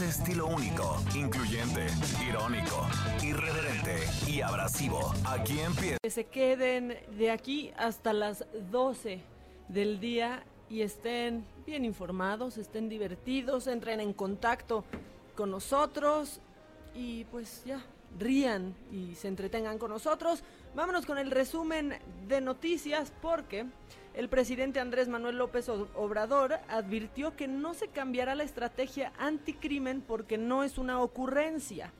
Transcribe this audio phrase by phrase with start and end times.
[0.00, 1.86] Estilo único, incluyente,
[2.26, 2.86] irónico,
[3.22, 5.12] irreverente y abrasivo.
[5.26, 5.98] Aquí empieza.
[6.02, 9.20] Que se queden de aquí hasta las 12
[9.68, 14.84] del día y estén bien informados, estén divertidos, entren en contacto
[15.36, 16.40] con nosotros
[16.94, 17.80] y pues ya,
[18.18, 20.42] rían y se entretengan con nosotros.
[20.74, 23.66] Vámonos con el resumen de noticias porque
[24.14, 30.36] el presidente Andrés Manuel López Obrador advirtió que no se cambiará la estrategia anticrimen porque
[30.36, 31.92] no es una ocurrencia.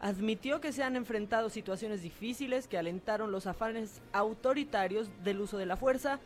[0.00, 5.66] Admitió que se han enfrentado situaciones difíciles que alentaron los afanes autoritarios del uso de
[5.66, 6.18] la fuerza,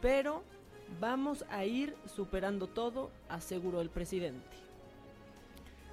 [0.00, 0.44] pero
[1.00, 4.56] vamos a ir superando todo, aseguró el presidente.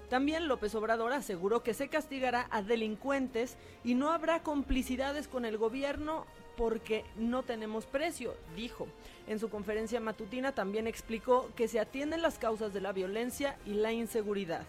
[0.09, 5.57] También López Obrador aseguró que se castigará a delincuentes y no habrá complicidades con el
[5.57, 8.87] gobierno porque no tenemos precio, dijo.
[9.27, 13.73] En su conferencia matutina también explicó que se atienden las causas de la violencia y
[13.73, 14.63] la inseguridad.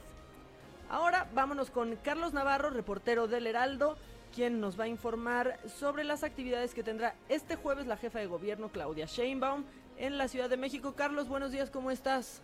[0.89, 3.97] Ahora vámonos con Carlos Navarro, reportero del Heraldo,
[4.35, 8.27] quien nos va a informar sobre las actividades que tendrá este jueves la jefa de
[8.27, 9.65] gobierno Claudia Sheinbaum
[9.97, 10.95] en la Ciudad de México.
[10.97, 12.43] Carlos, buenos días, ¿cómo estás?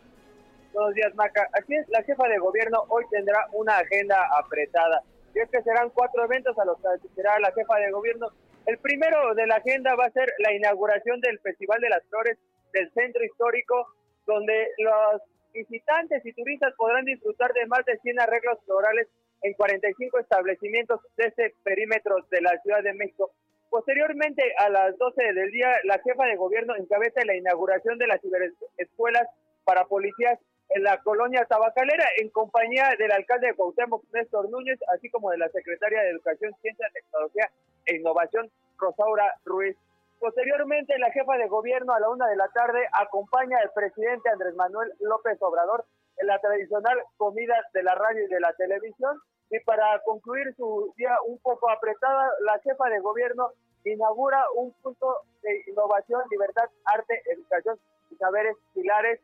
[0.73, 1.49] Buenos días, Maca.
[1.53, 5.03] Aquí es, la jefa de gobierno hoy tendrá una agenda apretada.
[5.35, 8.29] Y es que serán cuatro eventos a los que asistirá la jefa de gobierno.
[8.67, 12.39] El primero de la agenda va a ser la inauguración del Festival de las Flores
[12.73, 13.87] del Centro Histórico,
[14.27, 15.23] donde los
[15.53, 19.09] visitantes y turistas podrán disfrutar de más de 100 arreglos florales
[19.43, 23.33] en 45 establecimientos de ese perímetro de la Ciudad de México.
[23.71, 28.21] Posteriormente, a las 12 del día, la jefa de gobierno encabeza la inauguración de las
[28.21, 29.27] ciberescuelas
[29.65, 30.39] para policías
[30.71, 35.39] en la colonia tabacalera en compañía del alcalde de Cuauhtémoc, Néstor Núñez, así como de
[35.39, 37.51] la secretaria de Educación, Ciencia, Tecnología
[37.87, 39.77] e Innovación, Rosaura Ruiz.
[40.21, 44.55] Posteriormente, la jefa de gobierno a la una de la tarde acompaña al presidente Andrés
[44.55, 45.85] Manuel López Obrador
[46.19, 49.19] en la tradicional comida de la radio y de la televisión.
[49.51, 53.49] Y para concluir su día un poco apretada, la jefa de gobierno
[53.85, 57.79] inaugura un punto de innovación, libertad, arte, educación
[58.11, 59.21] y saberes pilares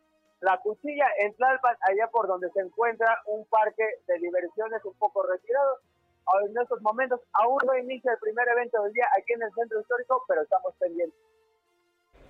[0.46, 5.24] la Cuchilla en Tlalpan, allá por donde se encuentra un parque de diversiones un poco
[5.24, 5.80] retirado.
[6.46, 9.80] En estos momentos aún no inicia el primer evento del día aquí en el centro
[9.80, 11.18] histórico, pero estamos pendientes.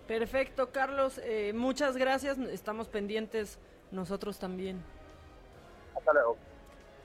[0.09, 1.21] Perfecto, Carlos.
[1.25, 2.39] Eh, muchas gracias.
[2.39, 3.59] Estamos pendientes
[3.91, 4.83] nosotros también.
[5.95, 6.37] Hasta luego.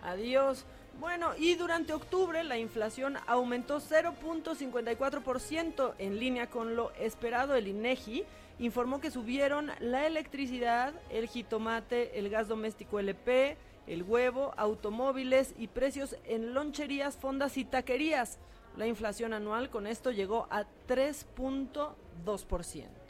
[0.04, 0.66] Adiós.
[1.00, 7.56] Bueno, y durante octubre la inflación aumentó 0.54% en línea con lo esperado.
[7.56, 8.24] El INEGI
[8.60, 13.58] informó que subieron la electricidad, el jitomate, el gas doméstico LP,
[13.88, 18.38] el huevo, automóviles y precios en loncherías, fondas y taquerías.
[18.78, 23.01] La inflación anual con esto llegó a 3.2%.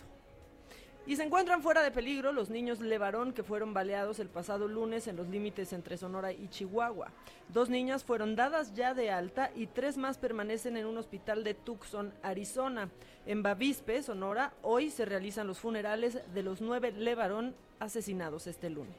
[1.07, 5.07] Y se encuentran fuera de peligro los niños Levarón que fueron baleados el pasado lunes
[5.07, 7.11] en los límites entre Sonora y Chihuahua.
[7.49, 11.55] Dos niñas fueron dadas ya de alta y tres más permanecen en un hospital de
[11.55, 12.89] Tucson, Arizona.
[13.25, 18.95] En Bavispe, Sonora, hoy se realizan los funerales de los nueve Levarón asesinados este lunes.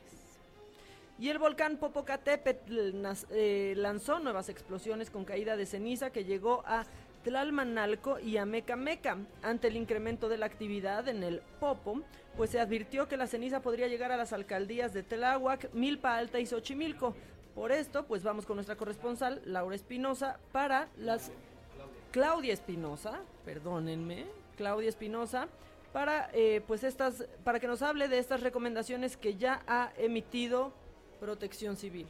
[1.19, 6.85] Y el volcán Popocatépetl eh, lanzó nuevas explosiones con caída de ceniza que llegó a
[7.23, 9.19] Tlalmanalco y Amecameca.
[9.43, 12.03] Ante el incremento de la actividad en el Popo,
[12.37, 16.41] pues se advirtió que la ceniza podría llegar a las alcaldías de Tláhuac, Milpa Alta
[16.41, 17.15] y Xochimilco.
[17.55, 21.31] Por esto, pues vamos con nuestra corresponsal, Laura Espinosa, para las...
[22.11, 24.27] Claudia Espinosa, perdónenme,
[24.57, 25.49] Claudia Espinosa,
[25.93, 30.73] para eh, pues estas, para que nos hable de estas recomendaciones que ya ha emitido
[31.21, 32.07] Protección Civil.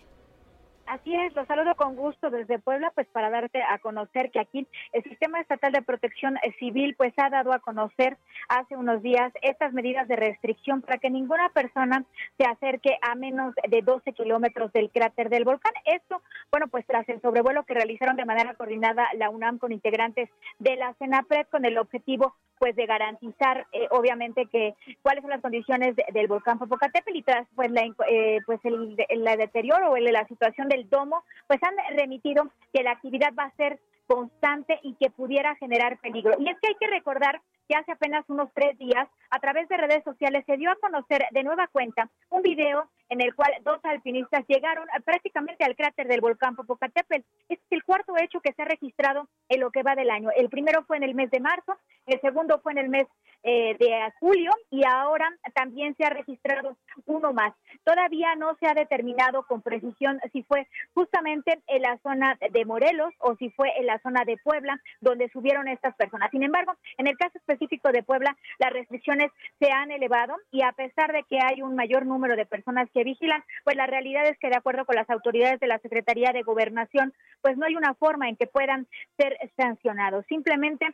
[0.86, 4.66] Así es, lo saludo con gusto desde Puebla, pues para darte a conocer que aquí
[4.92, 8.18] el Sistema Estatal de Protección Civil pues ha dado a conocer
[8.48, 12.04] hace unos días estas medidas de restricción para que ninguna persona
[12.36, 15.72] se acerque a menos de 12 kilómetros del cráter del volcán.
[15.84, 16.20] Esto,
[16.50, 20.76] bueno, pues tras el sobrevuelo que realizaron de manera coordinada la UNAM con integrantes de
[20.76, 25.96] la CENAPRED con el objetivo pues de garantizar eh, obviamente que cuáles son las condiciones
[25.96, 30.88] del volcán Popocatépetl y tras pues la eh, pues el, deterioro o la situación del
[30.88, 33.80] domo pues han remitido que la actividad va a ser
[34.12, 36.34] constante y que pudiera generar peligro.
[36.38, 39.76] Y es que hay que recordar que hace apenas unos tres días, a través de
[39.76, 43.78] redes sociales, se dio a conocer de nueva cuenta un video en el cual dos
[43.84, 47.26] alpinistas llegaron prácticamente al cráter del volcán Popocatépetl.
[47.48, 50.30] Este es el cuarto hecho que se ha registrado en lo que va del año.
[50.34, 51.76] El primero fue en el mes de marzo,
[52.06, 53.06] el segundo fue en el mes
[53.42, 56.76] eh, de julio y ahora también se ha registrado
[57.06, 57.52] uno más.
[57.84, 63.12] Todavía no se ha determinado con precisión si fue justamente en la zona de Morelos
[63.18, 66.30] o si fue en la zona de Puebla donde subieron estas personas.
[66.30, 70.72] Sin embargo, en el caso específico de Puebla, las restricciones se han elevado y a
[70.72, 74.38] pesar de que hay un mayor número de personas que vigilan, pues la realidad es
[74.38, 77.94] que de acuerdo con las autoridades de la Secretaría de Gobernación, pues no hay una
[77.94, 80.24] forma en que puedan ser sancionados.
[80.28, 80.86] Simplemente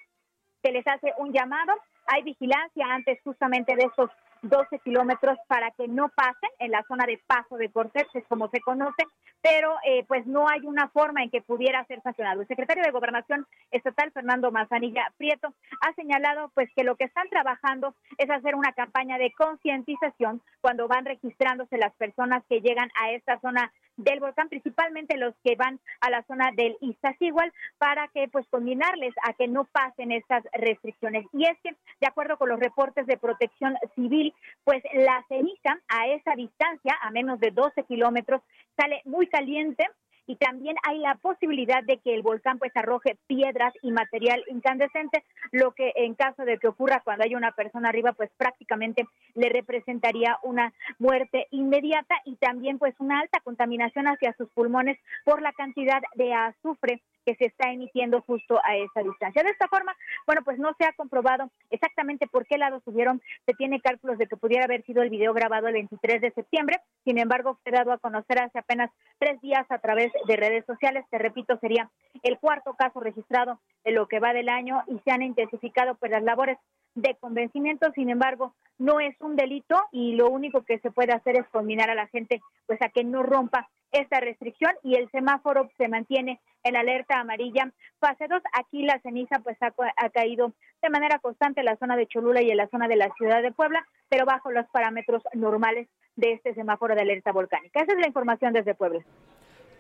[0.63, 1.73] se les hace un llamado,
[2.09, 4.11] hay vigilancia antes justamente de esos
[4.43, 8.49] 12 kilómetros para que no pasen en la zona de paso de Cortés, es como
[8.51, 9.05] se conoce,
[9.43, 12.41] pero eh, pues no hay una forma en que pudiera ser sancionado.
[12.41, 17.29] El secretario de Gobernación Estatal, Fernando Manzanilla Prieto, ha señalado pues que lo que están
[17.29, 23.11] trabajando es hacer una campaña de concientización cuando van registrándose las personas que llegan a
[23.13, 28.29] esta zona del volcán, principalmente los que van a la zona del Iztaccíhuatl, para que
[28.29, 31.27] pues combinarles a que no pasen estas restricciones.
[31.33, 34.35] Y es que, de acuerdo con los reportes de protección civil,
[34.65, 38.43] pues la ceniza a esa distancia, a menos de 12 kilómetros,
[38.77, 39.87] sale muy caliente
[40.29, 45.25] y también hay la posibilidad de que el volcán pues arroje piedras y material incandescente,
[45.53, 49.49] lo que en caso de que ocurra cuando hay una persona arriba pues prácticamente le
[49.49, 55.53] representaría una muerte inmediata y también pues una alta contaminación hacia sus pulmones por la
[55.53, 59.43] cantidad de azufre que se está emitiendo justo a esa distancia.
[59.43, 59.95] De esta forma,
[60.27, 63.21] bueno, pues no se ha comprobado exactamente por qué lado subieron.
[63.47, 66.81] Se tiene cálculos de que pudiera haber sido el video grabado el 23 de septiembre.
[67.05, 71.05] Sin embargo, fue dado a conocer hace apenas tres días a través de redes sociales.
[71.11, 71.91] Te repito, sería
[72.23, 76.11] el cuarto caso registrado en lo que va del año y se han intensificado pues
[76.11, 76.59] las labores
[77.03, 81.37] de convencimiento, sin embargo, no es un delito y lo único que se puede hacer
[81.37, 85.71] es combinar a la gente pues a que no rompa esta restricción y el semáforo
[85.77, 87.73] se mantiene en alerta amarilla.
[87.99, 90.53] Fase 2, aquí la ceniza pues ha, ha, caído
[90.83, 93.43] de manera constante en la zona de Cholula y en la zona de la ciudad
[93.43, 97.81] de Puebla, pero bajo los parámetros normales de este semáforo de alerta volcánica.
[97.81, 99.03] Esa es la información desde Puebla.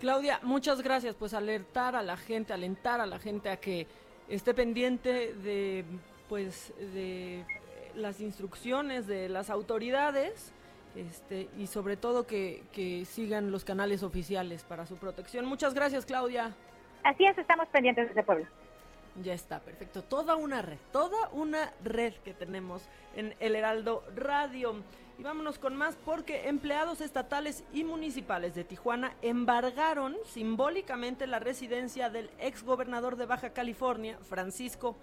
[0.00, 1.14] Claudia, muchas gracias.
[1.16, 3.86] Pues alertar a la gente, alentar a la gente a que
[4.28, 5.84] esté pendiente de
[6.28, 7.44] pues de
[7.94, 10.52] las instrucciones de las autoridades
[10.94, 15.46] este, y sobre todo que, que sigan los canales oficiales para su protección.
[15.46, 16.54] Muchas gracias, Claudia.
[17.04, 18.46] Así es, estamos pendientes de ese pueblo.
[19.22, 20.02] Ya está, perfecto.
[20.02, 22.82] Toda una red, toda una red que tenemos
[23.16, 24.76] en El Heraldo Radio.
[25.18, 32.08] Y vámonos con más porque empleados estatales y municipales de Tijuana embargaron simbólicamente la residencia
[32.10, 34.96] del ex gobernador de Baja California, Francisco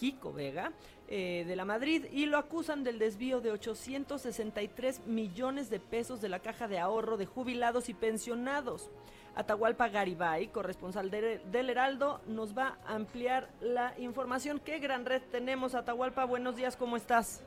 [0.00, 0.72] Kiko Vega,
[1.08, 6.30] eh, de la Madrid, y lo acusan del desvío de 863 millones de pesos de
[6.30, 8.88] la caja de ahorro de jubilados y pensionados.
[9.34, 14.58] Atahualpa Garibay, corresponsal del Heraldo, nos va a ampliar la información.
[14.58, 16.24] ¿Qué gran red tenemos, Atahualpa?
[16.24, 17.42] Buenos días, ¿cómo estás?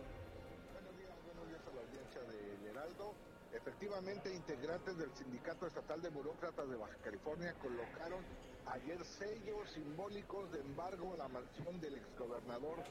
[0.74, 3.16] Buenos días, buenos días a la audiencia del Heraldo.
[3.52, 8.24] Efectivamente, integrantes del Sindicato Estatal de Burócratas de Baja California colocaron
[8.68, 12.84] ayer sellos simbólicos de embargo a la mansión del exgobernador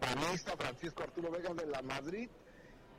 [0.00, 2.28] panista Francisco Arturo Vega de la Madrid,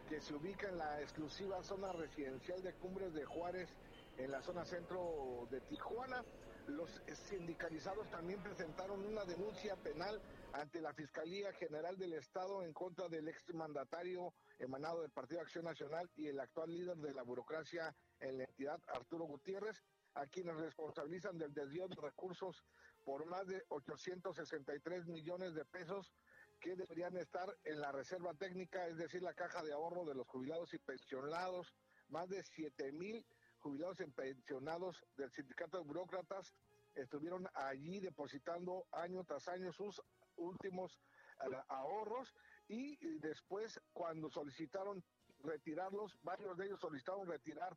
[0.07, 3.69] que se ubica en la exclusiva zona residencial de Cumbres de Juárez,
[4.17, 6.23] en la zona centro de Tijuana.
[6.67, 10.21] Los sindicalizados también presentaron una denuncia penal
[10.53, 16.09] ante la Fiscalía General del Estado en contra del exmandatario emanado del Partido Acción Nacional
[16.15, 19.81] y el actual líder de la burocracia en la entidad, Arturo Gutiérrez,
[20.15, 22.63] a quienes responsabilizan del desvío de recursos
[23.05, 26.13] por más de 863 millones de pesos
[26.59, 30.27] que deberían estar en la reserva técnica, es decir, la caja de ahorro de los
[30.27, 31.73] jubilados y pensionados,
[32.09, 33.25] más de 7 mil
[33.59, 36.53] jubilados y pensionados del sindicato de burócratas
[36.95, 40.01] estuvieron allí depositando año tras año sus
[40.37, 40.99] últimos
[41.45, 42.33] uh, ahorros
[42.67, 45.03] y después cuando solicitaron
[45.43, 47.75] retirarlos, varios de ellos solicitaron retirar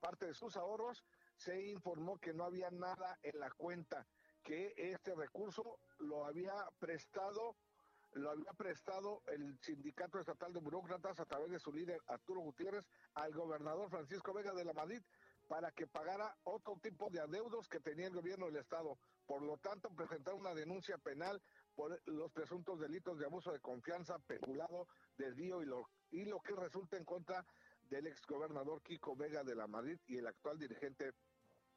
[0.00, 1.04] parte de sus ahorros,
[1.36, 4.06] se informó que no había nada en la cuenta,
[4.42, 7.56] que este recurso lo había prestado
[8.14, 12.84] lo había prestado el Sindicato Estatal de Burócratas a través de su líder Arturo Gutiérrez
[13.14, 15.00] al gobernador Francisco Vega de la Madrid
[15.48, 18.98] para que pagara otro tipo de adeudos que tenía el gobierno del Estado.
[19.26, 21.42] Por lo tanto, presentaron una denuncia penal
[21.74, 26.54] por los presuntos delitos de abuso de confianza, peculado, desvío y lo, y lo que
[26.54, 27.44] resulta en contra
[27.92, 31.12] del exgobernador Kiko Vega de la Madrid y el actual dirigente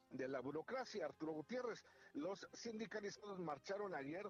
[0.10, 1.05] de la burocracia.
[1.05, 4.25] Arturo Gutiérrez, los sindicalizados marcharon ayer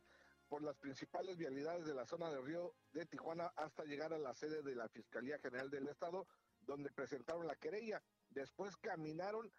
[0.48, 4.34] por las principales vialidades de la zona del río de Tijuana hasta llegar a la
[4.34, 6.26] sede de la Fiscalía General del Estado,
[6.62, 8.02] donde presentaron la querella.
[8.30, 9.52] Después caminaron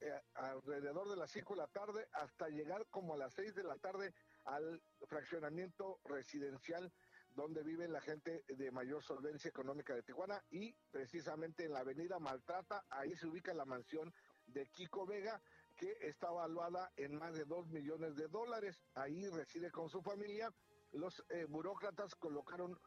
[0.00, 3.64] eh, alrededor de las 5 de la tarde hasta llegar como a las 6 de
[3.64, 4.12] la tarde
[4.44, 6.92] al fraccionamiento residencial
[7.34, 12.18] donde vive la gente de mayor solvencia económica de Tijuana y precisamente en la avenida
[12.18, 14.12] Maltrata, ahí se ubica la mansión
[14.46, 15.40] de Kiko Vega,
[15.76, 18.78] que está evaluada en más de 2 millones de dólares.
[18.94, 20.52] Ahí reside con su familia.
[20.92, 22.78] Los eh, burócratas colocaron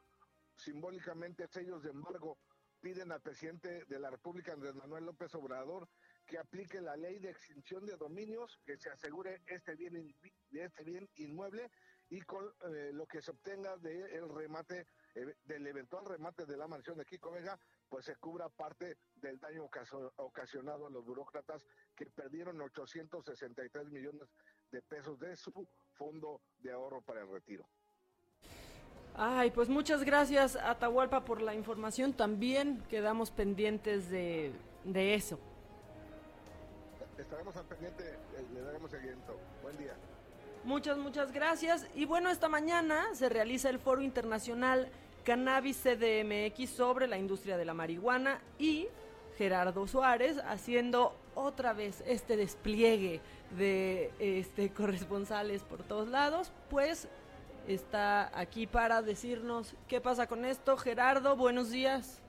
[0.55, 2.37] simbólicamente sellos de embargo.
[2.81, 5.89] Piden al presidente de la República, Andrés Manuel López Obrador,
[6.27, 10.13] que aplique la ley de extinción de dominios, que se asegure este bien,
[10.51, 11.71] este bien inmueble
[12.09, 16.67] y con eh, lo que se obtenga del remate, eh, del eventual remate de la
[16.67, 17.57] mansión de Kiko Vega,
[17.89, 19.67] pues se cubra parte del daño
[20.17, 24.29] ocasionado a los burócratas que perdieron 863 millones
[24.71, 27.67] de pesos de su fondo de ahorro para el retiro.
[29.17, 32.13] Ay, pues muchas gracias Atahualpa por la información.
[32.13, 34.51] También quedamos pendientes de,
[34.83, 35.39] de eso.
[37.17, 39.39] Estaremos al pendiente, eh, le daremos seguimiento.
[39.63, 39.95] Buen día.
[40.65, 41.87] Muchas, muchas gracias.
[41.93, 44.89] Y bueno, esta mañana se realiza el Foro Internacional
[45.23, 48.87] Cannabis CDMX sobre la industria de la marihuana y
[49.37, 57.07] Gerardo Suárez haciendo otra vez este despliegue de este corresponsales por todos lados, pues
[57.67, 60.77] está aquí para decirnos qué pasa con esto.
[60.77, 62.23] Gerardo, buenos días.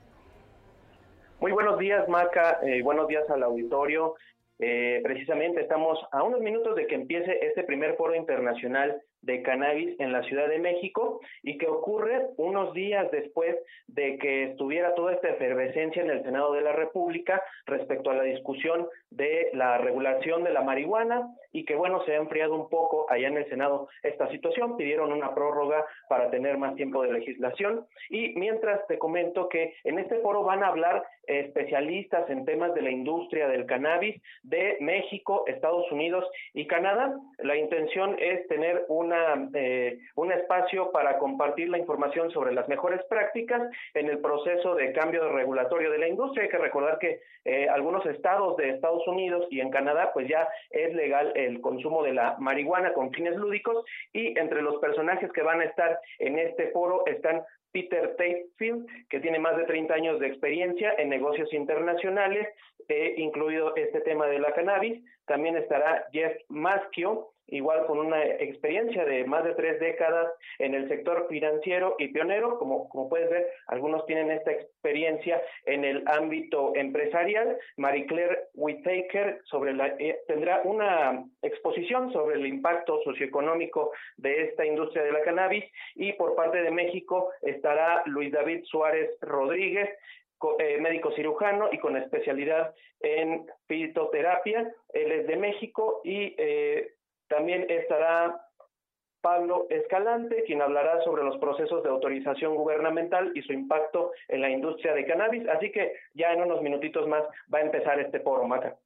[1.39, 2.59] Muy buenos días, Maca.
[2.61, 4.13] Eh, buenos días al auditorio.
[4.59, 9.99] Eh, precisamente estamos a unos minutos de que empiece este primer foro internacional de cannabis
[9.99, 13.55] en la Ciudad de México y que ocurre unos días después
[13.87, 18.23] de que estuviera toda esta efervescencia en el Senado de la República respecto a la
[18.23, 23.09] discusión de la regulación de la marihuana y que bueno, se ha enfriado un poco
[23.09, 27.85] allá en el Senado esta situación, pidieron una prórroga para tener más tiempo de legislación
[28.09, 32.81] y mientras te comento que en este foro van a hablar especialistas en temas de
[32.81, 37.15] la industria del cannabis de México, Estados Unidos y Canadá.
[37.39, 39.06] La intención es tener un
[39.53, 43.61] eh, un espacio para compartir la información sobre las mejores prácticas
[43.93, 46.43] en el proceso de cambio regulatorio de la industria.
[46.43, 50.47] Hay que recordar que eh, algunos estados de Estados Unidos y en Canadá pues ya
[50.69, 55.41] es legal el consumo de la marihuana con fines lúdicos y entre los personajes que
[55.41, 60.19] van a estar en este foro están Peter Tatefield, que tiene más de 30 años
[60.19, 62.47] de experiencia en negocios internacionales,
[62.87, 65.03] eh, incluido este tema de la cannabis.
[65.25, 70.87] También estará Jeff Maschio, igual con una experiencia de más de tres décadas en el
[70.87, 76.73] sector financiero y pionero, como, como puedes ver, algunos tienen esta experiencia en el ámbito
[76.75, 77.57] empresarial.
[77.77, 84.65] Marie Claire Whittaker sobre la, eh, tendrá una exposición sobre el impacto socioeconómico de esta
[84.65, 89.89] industria de la cannabis y por parte de México estará Luis David Suárez Rodríguez,
[90.59, 94.71] eh, médico cirujano y con especialidad en fitoterapia.
[94.93, 96.93] Él es de México y eh,
[97.27, 98.47] también estará
[99.21, 104.49] Pablo Escalante, quien hablará sobre los procesos de autorización gubernamental y su impacto en la
[104.49, 105.47] industria de cannabis.
[105.49, 108.77] Así que ya en unos minutitos más va a empezar este foro, Maca.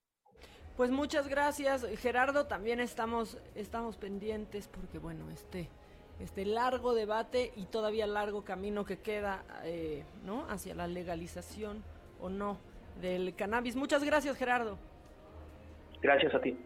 [0.78, 2.48] Pues muchas gracias, Gerardo.
[2.48, 5.70] También estamos, estamos pendientes porque, bueno, este,
[6.20, 10.46] este largo debate y todavía largo camino que queda, eh, ¿no?
[10.50, 11.84] Hacia la legalización
[12.20, 12.58] o no
[13.00, 13.76] del cannabis.
[13.76, 14.78] Muchas gracias, Gerardo.
[16.02, 16.58] Gracias a ti.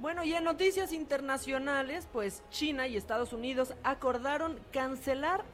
[0.00, 5.44] Bueno, y en noticias internacionales, pues China y Estados Unidos acordaron cancelar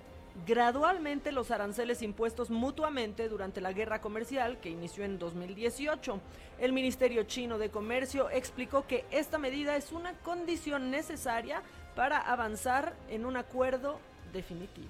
[0.47, 6.21] gradualmente los aranceles impuestos mutuamente durante la guerra comercial que inició en 2018.
[6.61, 11.63] El Ministerio Chino de Comercio explicó que esta medida es una condición necesaria
[11.97, 13.99] para avanzar en un acuerdo
[14.33, 14.87] definitivo.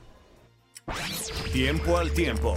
[1.50, 2.54] Tiempo al tiempo.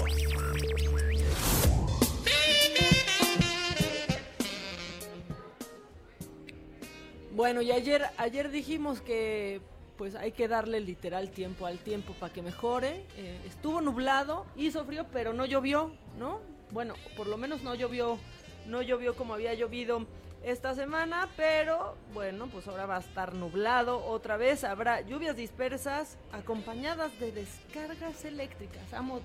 [7.39, 9.61] Bueno, y ayer, ayer dijimos que
[9.97, 13.05] pues hay que darle literal tiempo al tiempo para que mejore.
[13.15, 16.41] Eh, estuvo nublado, hizo frío, pero no llovió, ¿no?
[16.71, 18.17] Bueno, por lo menos no llovió,
[18.65, 20.05] no llovió como había llovido
[20.43, 24.65] esta semana, pero bueno, pues ahora va a estar nublado otra vez.
[24.65, 28.83] Habrá lluvias dispersas acompañadas de descargas eléctricas.
[28.91, 29.21] Vamos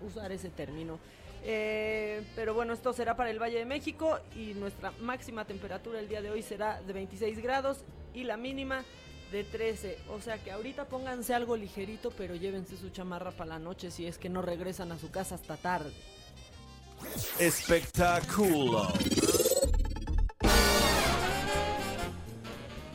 [0.00, 1.00] a usar ese término.
[1.44, 6.08] Eh, pero bueno, esto será para el Valle de México y nuestra máxima temperatura el
[6.08, 7.78] día de hoy será de 26 grados
[8.14, 8.84] y la mínima
[9.32, 9.98] de 13.
[10.10, 14.06] O sea que ahorita pónganse algo ligerito, pero llévense su chamarra para la noche si
[14.06, 15.92] es que no regresan a su casa hasta tarde.
[17.38, 18.88] Espectáculo.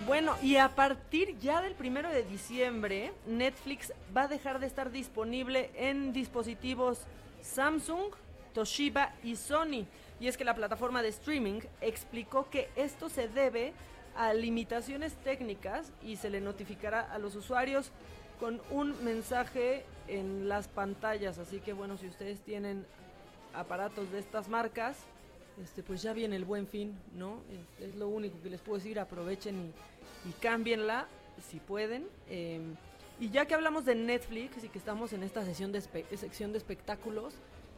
[0.06, 4.92] Bueno, y a partir ya del primero de diciembre, Netflix va a dejar de estar
[4.92, 7.00] disponible en dispositivos
[7.42, 8.12] Samsung,
[8.54, 9.86] Toshiba y Sony.
[10.20, 13.74] Y es que la plataforma de streaming explicó que esto se debe
[14.16, 17.92] a limitaciones técnicas y se le notificará a los usuarios
[18.40, 21.40] con un mensaje en las pantallas.
[21.40, 22.86] Así que bueno, si ustedes tienen
[23.54, 24.98] aparatos de estas marcas,
[25.62, 27.42] este, pues ya viene el buen fin, ¿no?
[27.80, 29.56] Es, lo único que les puedo decir, aprovechen
[30.26, 31.08] y, y cámbienla
[31.50, 32.08] si pueden.
[32.30, 32.76] Em,
[33.20, 36.58] y ya que hablamos de Netflix y que estamos en esta sesión de sección de
[36.58, 37.34] espectáculos,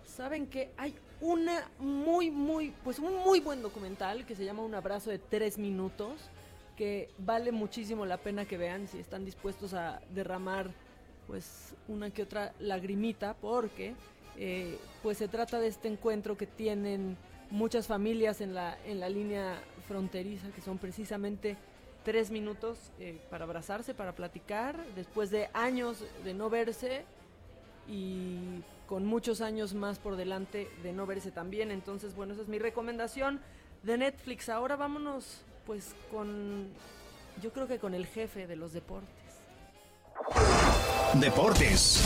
[0.05, 4.75] saben que hay una muy, muy, pues un muy buen documental que se llama Un
[4.75, 6.29] abrazo de tres minutos,
[6.75, 10.69] que vale muchísimo la pena que vean si están dispuestos a derramar
[11.27, 13.95] pues una que otra lagrimita, porque
[14.38, 17.17] eh, pues se trata de este encuentro que tienen
[17.50, 21.55] muchas familias en la, en la línea fronteriza, que son precisamente
[22.03, 27.03] tres minutos eh, para abrazarse, para platicar, después de años de no verse
[27.88, 31.72] y con muchos años más por delante de no verse también.
[31.72, 33.42] Entonces, bueno, esa es mi recomendación
[33.84, 34.50] de Netflix.
[34.50, 36.68] Ahora vámonos pues con,
[37.42, 39.10] yo creo que con el jefe de los deportes.
[41.15, 42.04] Deportes.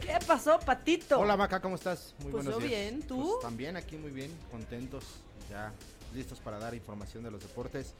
[0.00, 1.20] ¿Qué pasó, Patito?
[1.20, 2.14] Hola, Maca, ¿cómo estás?
[2.20, 3.32] Muy pues buenos bien, ¿tú?
[3.32, 5.04] Pues también aquí muy bien, contentos,
[5.50, 5.72] ya
[6.14, 7.94] listos para dar información de los deportes.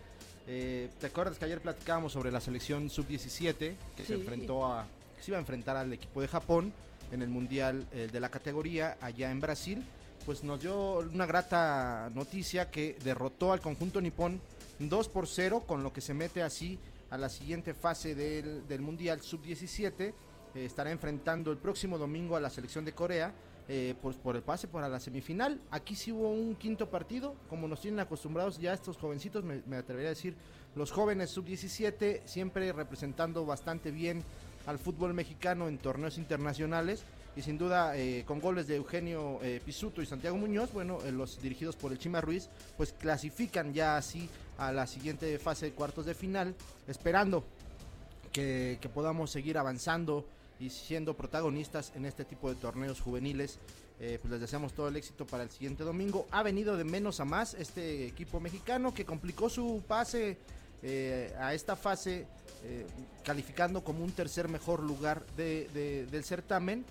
[0.48, 5.22] Eh, ¿Te acuerdas que ayer platicábamos sobre la selección sub-17 que se enfrentó a, que
[5.22, 6.72] se iba a enfrentar al equipo de Japón
[7.10, 9.84] en el mundial eh, de la categoría allá en Brasil?
[10.24, 14.40] Pues nos dio una grata noticia que derrotó al conjunto nipón
[14.78, 16.78] 2 por 0, con lo que se mete así
[17.10, 20.12] a la siguiente fase del, del mundial sub-17
[20.56, 23.32] eh, estará enfrentando el próximo domingo a la selección de Corea
[23.68, 25.60] eh, por el pase para la semifinal.
[25.70, 30.08] Aquí sí hubo un quinto partido, como nos tienen acostumbrados ya estos jovencitos, me, atrevería
[30.08, 30.34] a decir,
[30.74, 34.22] los jóvenes sub-17, siempre representando bastante bien
[34.66, 37.02] al fútbol mexicano en torneos internacionales.
[37.36, 41.76] Y sin duda, eh, con goles de Eugenio Pisuto y Santiago Muñoz, bueno, los dirigidos
[41.76, 46.14] por el Chima Ruiz, pues clasifican ya así a la siguiente fase de cuartos de
[46.14, 46.54] final,
[46.88, 47.44] esperando
[48.32, 50.24] que, que podamos seguir avanzando
[50.58, 53.58] y siendo protagonistas en este tipo de torneos juveniles.
[53.98, 56.26] Eh, pues les deseamos todo el éxito para el siguiente domingo.
[56.30, 60.36] Ha venido de menos a más este equipo mexicano que complicó su pase
[60.82, 62.26] eh, a esta fase
[62.64, 62.86] eh,
[63.24, 66.84] calificando como un tercer mejor lugar del certamen.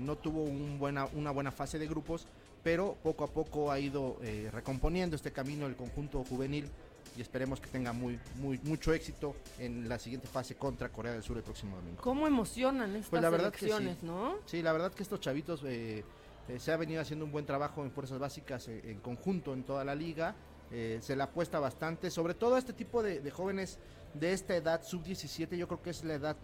[0.00, 2.26] no tuvo un buena, una buena fase de grupos,
[2.62, 4.16] pero poco a poco ha ido
[4.50, 6.70] recomponiendo este camino el conjunto juvenil
[7.16, 11.22] y esperemos que tenga muy, muy, mucho éxito en la siguiente fase contra Corea del
[11.22, 12.02] Sur el próximo domingo.
[12.02, 14.06] ¿Cómo emocionan estas pues la verdad elecciones, sí.
[14.06, 14.36] no?
[14.46, 16.04] Sí, la verdad que estos chavitos eh,
[16.48, 19.62] eh, se ha venido haciendo un buen trabajo en fuerzas básicas eh, en conjunto en
[19.62, 20.34] toda la liga.
[20.70, 23.78] Se le apuesta bastante, sobre todo a este tipo de, jóvenes
[24.14, 26.36] de esta edad, sub-17, yo creo que es la edad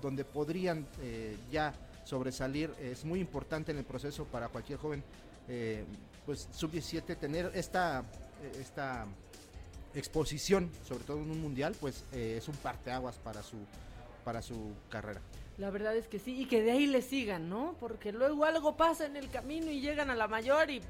[0.00, 0.86] donde podrían
[1.50, 2.70] ya sobresalir.
[2.80, 5.02] Es muy importante en el proceso para cualquier joven,
[6.24, 8.04] pues sub-17, tener esta,
[8.60, 9.06] esta
[9.94, 13.56] exposición, sobre todo en un mundial, pues eh, es un parteaguas para su,
[14.24, 15.20] para su carrera.
[15.58, 17.76] La verdad es que sí, y que de ahí le sigan, ¿no?
[17.78, 20.80] Porque luego algo pasa en el camino y llegan a la mayor y...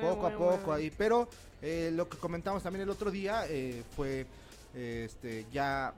[0.00, 1.28] poco a poco ahí, pero
[1.60, 4.26] eh, lo que comentamos también el otro día eh, fue
[4.74, 5.94] este, ya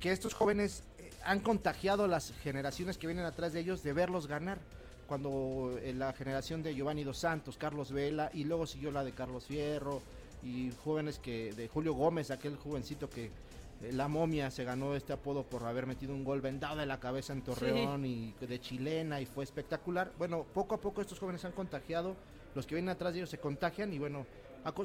[0.00, 0.82] que estos jóvenes
[1.24, 4.58] han contagiado las generaciones que vienen atrás de ellos de verlos ganar.
[5.06, 9.44] Cuando la generación de Giovanni Dos Santos, Carlos Vela y luego siguió la de Carlos
[9.44, 10.00] Fierro,
[10.42, 15.12] y jóvenes que de Julio Gómez, aquel jovencito que eh, la momia se ganó este
[15.12, 19.20] apodo por haber metido un gol vendado en la cabeza en Torreón y de chilena
[19.20, 20.12] y fue espectacular.
[20.18, 22.16] Bueno, poco a poco estos jóvenes han contagiado,
[22.54, 24.26] los que vienen atrás de ellos se contagian y bueno,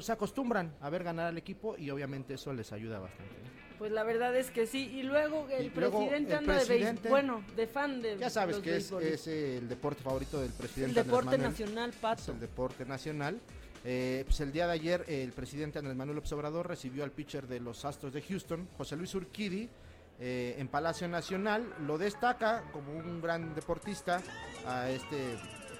[0.00, 3.34] se acostumbran a ver ganar al equipo y obviamente eso les ayuda bastante.
[3.78, 4.90] Pues la verdad es que sí.
[4.92, 9.68] Y luego el presidente anda de bueno, de fan de Ya sabes que es, el
[9.68, 11.00] deporte favorito del presidente.
[11.00, 12.32] El deporte nacional, Pato.
[12.32, 13.40] el deporte nacional.
[13.84, 17.46] Eh, pues el día de ayer el presidente Andrés Manuel López Obrador recibió al pitcher
[17.46, 19.68] de los Astros de Houston, José Luis Urquidi,
[20.18, 21.72] eh, en Palacio Nacional.
[21.86, 24.20] Lo destaca como un gran deportista
[24.66, 25.36] a este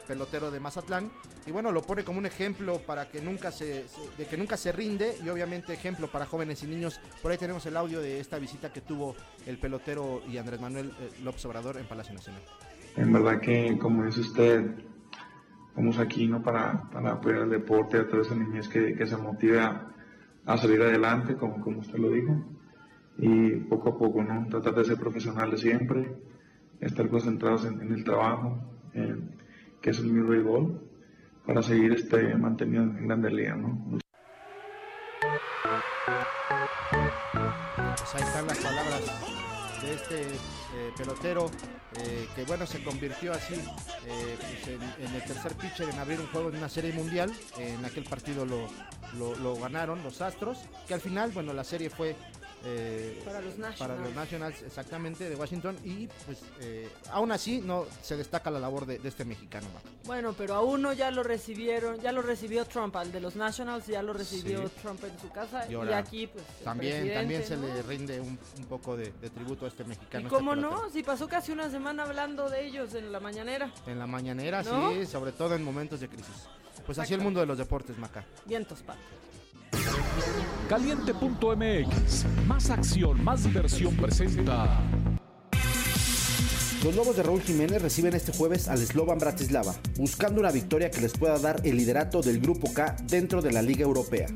[0.08, 1.10] pelotero de Mazatlán.
[1.46, 3.84] Y bueno lo pone como un ejemplo para que nunca se,
[4.16, 5.16] de que nunca se rinde.
[5.22, 7.00] Y obviamente ejemplo para jóvenes y niños.
[7.22, 9.14] Por ahí tenemos el audio de esta visita que tuvo
[9.46, 12.42] el pelotero y Andrés Manuel eh, López Obrador en Palacio Nacional.
[12.96, 14.64] En verdad que como dice usted
[15.78, 16.42] estamos aquí ¿no?
[16.42, 19.86] para, para apoyar el deporte, a toda esa niñez que, que se motive a,
[20.56, 22.34] salir adelante, como, como usted lo dijo,
[23.18, 24.44] y poco a poco, ¿no?
[24.48, 26.16] tratar de ser profesionales siempre,
[26.80, 28.58] estar concentrados en, el trabajo,
[29.80, 30.80] que es el mi gol,
[31.46, 33.56] para seguir este, manteniendo en grande liga.
[33.56, 33.98] ¿no?
[36.90, 39.00] Pues ahí están las palabras
[39.82, 41.50] de este eh, pelotero
[41.96, 46.18] eh, que bueno se convirtió así eh, pues en, en el tercer pitcher en abrir
[46.20, 48.68] un juego de una serie mundial en aquel partido lo-
[49.36, 52.16] lo ganaron los Astros que al final bueno la serie fue
[52.64, 54.00] eh, Para los para Nationals.
[54.02, 58.86] los Nationals exactamente de Washington y pues eh, aún así no se destaca la labor
[58.86, 59.82] de, de este mexicano Mac.
[60.04, 63.86] Bueno, pero a uno ya lo recibieron, ya lo recibió Trump, al de los Nationals
[63.86, 64.74] ya lo recibió Sí.
[64.82, 68.64] Trump en su casa Y y, aquí pues también también se le rinde un, un
[68.64, 71.70] poco de, de tributo a este Y mexicano este cómo no, si pasó casi una
[71.70, 73.70] semana hablando de ellos en la mañanera.
[73.86, 74.92] En la mañanera, ¿No?
[74.92, 76.34] sí, sobre todo en momentos de crisis.
[76.86, 78.24] Pues así el mundo de los deportes, Maca.
[78.46, 78.98] Vientos, Pato.
[80.68, 84.80] Caliente.mx, más acción, más diversión presenta.
[86.84, 91.00] Los Lobos de Raúl Jiménez reciben este jueves al Slovan Bratislava, buscando una victoria que
[91.00, 94.28] les pueda dar el liderato del Grupo K dentro de la Liga Europea.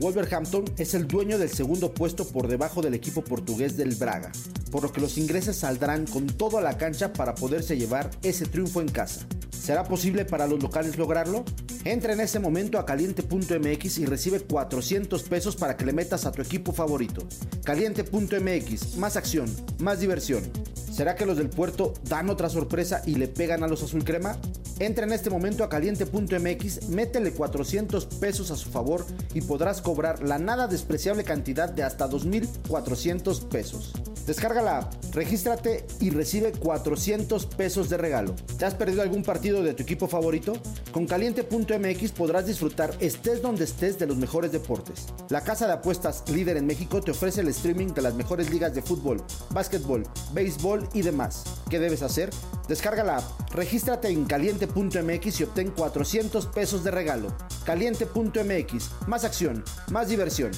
[0.00, 4.30] Wolverhampton es el dueño del segundo puesto por debajo del equipo portugués del Braga,
[4.70, 8.46] por lo que los ingleses saldrán con todo a la cancha para poderse llevar ese
[8.46, 9.26] triunfo en casa.
[9.50, 11.44] ¿Será posible para los locales lograrlo?
[11.84, 16.32] Entra en ese momento a caliente.mx y recibe 400 pesos para que le metas a
[16.32, 17.26] tu equipo favorito.
[17.64, 20.44] Caliente.mx, más acción, más diversión.
[20.90, 24.36] ¿Será que los del puerto dan otra sorpresa y le pegan a los azul crema?
[24.78, 30.22] Entra en este momento a caliente.mx, métele 400 pesos a su favor y podrás cobrar
[30.22, 33.92] la nada despreciable cantidad de hasta 2.400 pesos.
[34.28, 38.34] Descarga la app, regístrate y recibe 400 pesos de regalo.
[38.58, 40.52] ¿Te has perdido algún partido de tu equipo favorito?
[40.92, 45.06] Con caliente.mx podrás disfrutar estés donde estés de los mejores deportes.
[45.30, 48.74] La casa de apuestas líder en México te ofrece el streaming de las mejores ligas
[48.74, 50.02] de fútbol, básquetbol,
[50.34, 51.62] béisbol y demás.
[51.70, 52.30] ¿Qué debes hacer?
[52.68, 57.34] Descarga la app, regístrate en caliente.mx y obtén 400 pesos de regalo.
[57.64, 60.52] Caliente.mx, más acción, más diversión.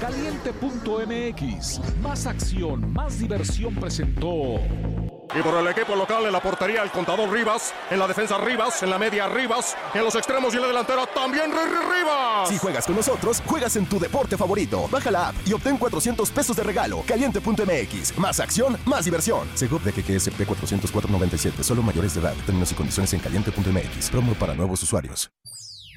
[0.00, 5.17] Caliente.mx, más acción, más diversión presentó.
[5.34, 8.82] Y por el equipo local en la portería el contador Rivas, en la defensa Rivas,
[8.82, 12.48] en la media Rivas, en los extremos y en la delantera también Rivas.
[12.48, 14.88] Si juegas con nosotros, juegas en tu deporte favorito.
[14.90, 17.02] Baja la app y obtén 400 pesos de regalo.
[17.06, 18.16] Caliente.mx.
[18.18, 19.48] Más acción, más diversión.
[19.54, 21.62] Segov de KKSP 404.97.
[21.62, 22.34] Solo mayores de edad.
[22.46, 24.10] Términos y condiciones en caliente.mx.
[24.10, 25.30] Promo para nuevos usuarios.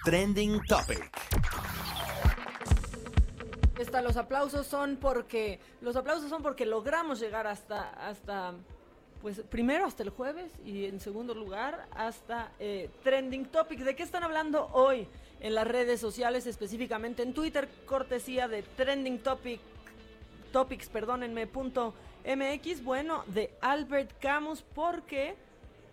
[0.03, 1.09] Trending Topic.
[3.77, 8.53] Esta, los aplausos son porque los aplausos son porque logramos llegar hasta hasta
[9.21, 13.79] pues primero hasta el jueves y en segundo lugar hasta eh, trending topic.
[13.79, 15.07] ¿De qué están hablando hoy
[15.39, 19.59] en las redes sociales, específicamente en Twitter, cortesía de trending topic
[20.51, 21.93] topics, perdónenme, punto
[22.25, 25.35] MX, bueno, de Albert Camus, porque,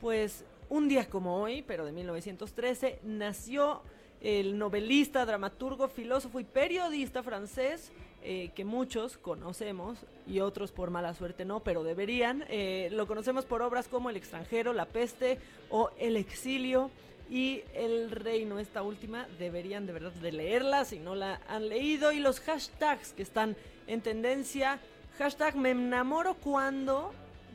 [0.00, 3.80] pues, un día como hoy, pero de 1913, nació
[4.20, 7.92] el novelista, dramaturgo, filósofo y periodista francés,
[8.30, 12.44] eh, que muchos conocemos y otros por mala suerte no, pero deberían.
[12.50, 15.38] Eh, lo conocemos por obras como El extranjero, La peste
[15.70, 16.90] o El exilio
[17.30, 18.58] y El reino.
[18.58, 22.12] Esta última deberían de verdad de leerla si no la han leído.
[22.12, 24.78] Y los hashtags que están en tendencia.
[25.16, 27.14] Hashtag me enamoro cuando,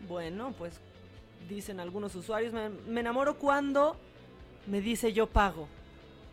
[0.10, 0.82] bueno, pues
[1.48, 3.96] dicen algunos usuarios, me, me enamoro cuando
[4.66, 5.68] me dice yo pago.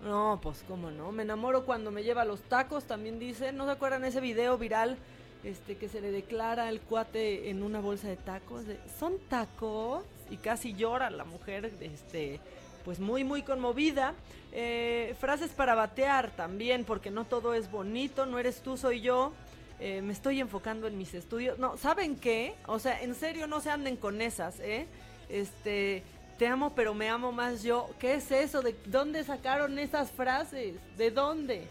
[0.03, 1.13] No, pues cómo no.
[1.13, 3.53] Me enamoro cuando me lleva los tacos, también dice.
[3.53, 4.97] ¿No se acuerdan ese video viral
[5.45, 8.67] este que se le declara el cuate en una bolsa de tacos?
[8.67, 10.05] De, ¿Son tacos?
[10.31, 12.41] Y casi llora la mujer, este,
[12.85, 14.15] pues muy, muy conmovida.
[14.53, 19.33] Eh, frases para batear también, porque no todo es bonito, no eres tú, soy yo.
[19.81, 21.59] Eh, me estoy enfocando en mis estudios.
[21.59, 22.55] No, ¿saben qué?
[22.67, 24.87] O sea, en serio no se anden con esas, ¿eh?
[25.29, 26.03] Este,
[26.41, 27.91] te amo pero me amo más yo.
[27.99, 28.63] ¿Qué es eso?
[28.63, 30.77] ¿De dónde sacaron esas frases?
[30.97, 31.67] ¿De dónde?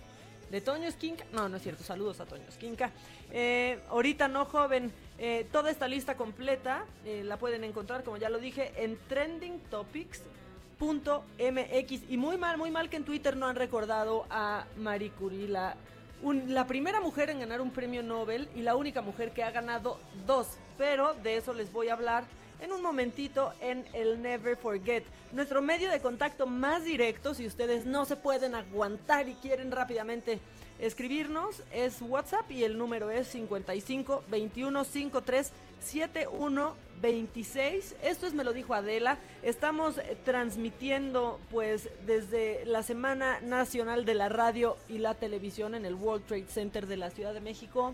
[0.51, 1.25] ¿De Toño Esquinca?
[1.32, 1.84] No, no es cierto.
[1.84, 2.91] Saludos a Toño Esquinca.
[3.32, 4.93] Eh, ahorita no, joven.
[5.17, 12.03] Eh, toda esta lista completa eh, la pueden encontrar, como ya lo dije, en trendingtopics.mx.
[12.08, 15.77] Y muy mal, muy mal que en Twitter no han recordado a Marie Curie, la,
[16.21, 19.99] la primera mujer en ganar un premio Nobel y la única mujer que ha ganado
[20.27, 20.60] dos.
[20.77, 22.25] Pero de eso les voy a hablar
[22.62, 25.04] en un momentito en el Never Forget.
[25.32, 30.39] Nuestro medio de contacto más directo, si ustedes no se pueden aguantar y quieren rápidamente
[30.80, 37.95] escribirnos, es WhatsApp y el número es 55 21 53 71 26.
[38.04, 39.17] Esto es Me lo dijo Adela.
[39.43, 39.95] Estamos
[40.26, 46.26] transmitiendo pues desde la Semana Nacional de la Radio y la Televisión en el World
[46.26, 47.93] Trade Center de la Ciudad de México.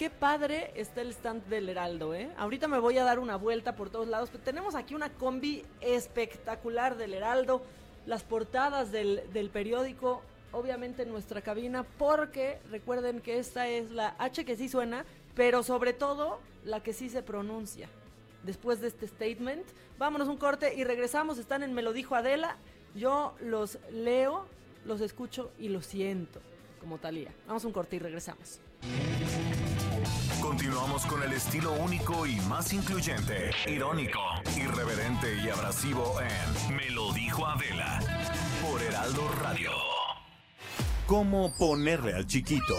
[0.00, 2.30] Qué padre está el stand del Heraldo, ¿eh?
[2.38, 5.62] Ahorita me voy a dar una vuelta por todos lados, pero tenemos aquí una combi
[5.82, 7.60] espectacular del Heraldo,
[8.06, 14.16] las portadas del, del periódico obviamente en nuestra cabina, porque recuerden que esta es la
[14.18, 17.86] H que sí suena, pero sobre todo la que sí se pronuncia.
[18.42, 19.66] Después de este statement,
[19.98, 21.36] vámonos un corte y regresamos.
[21.36, 22.56] Están en Me lo dijo Adela.
[22.94, 24.46] Yo los leo,
[24.86, 26.40] los escucho y los siento,
[26.80, 27.34] como Talía.
[27.46, 28.60] Vamos un corte y regresamos.
[30.50, 34.18] Continuamos con el estilo único y más incluyente, irónico,
[34.56, 38.00] irreverente y abrasivo en Me lo dijo Adela
[38.60, 39.70] por Heraldo Radio.
[41.06, 42.74] ¿Cómo ponerle al chiquito?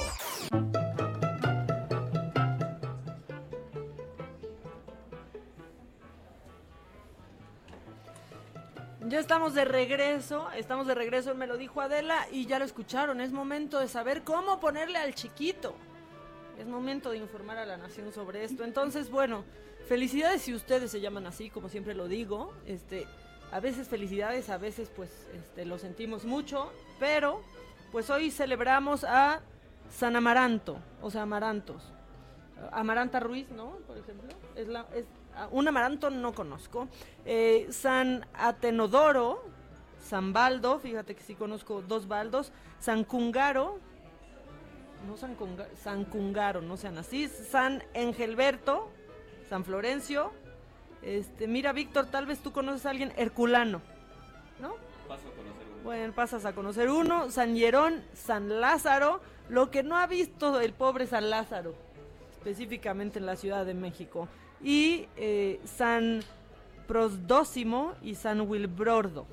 [9.08, 13.22] Ya estamos de regreso, estamos de regreso, me lo dijo Adela y ya lo escucharon,
[13.22, 15.74] es momento de saber cómo ponerle al chiquito.
[16.62, 18.64] Es momento de informar a la nación sobre esto.
[18.64, 19.44] Entonces, bueno,
[19.88, 22.54] felicidades si ustedes se llaman así, como siempre lo digo.
[22.68, 23.08] Este,
[23.52, 27.42] a veces felicidades, a veces pues este, lo sentimos mucho, pero
[27.92, 29.42] pues hoy celebramos a
[29.90, 31.92] San Amaranto, o sea, Amarantos.
[32.72, 33.78] Amaranta Ruiz, ¿no?
[33.88, 35.08] Por ejemplo, es la, es,
[35.50, 36.88] un amaranto no conozco.
[37.26, 39.44] Eh, San Atenodoro,
[40.00, 42.52] San Baldo, fíjate que sí conozco dos baldos.
[42.80, 43.80] San Cungaro,
[45.08, 45.36] no San,
[45.82, 47.28] San Cungaro, no sean así.
[47.28, 48.90] San Engelberto,
[49.50, 50.32] San Florencio.
[51.02, 53.82] Este, mira, Víctor, tal vez tú conoces a alguien, Herculano,
[54.60, 54.76] ¿no?
[55.08, 55.84] Paso a conocer uno.
[55.84, 57.32] Bueno, pasas a conocer uno.
[57.32, 61.74] San Hierón, San Lázaro, lo que no ha visto el pobre San Lázaro,
[62.32, 64.28] específicamente en la Ciudad de México.
[64.64, 66.22] Y eh, San
[66.88, 69.26] Prosdócimo y San Wilbrordo.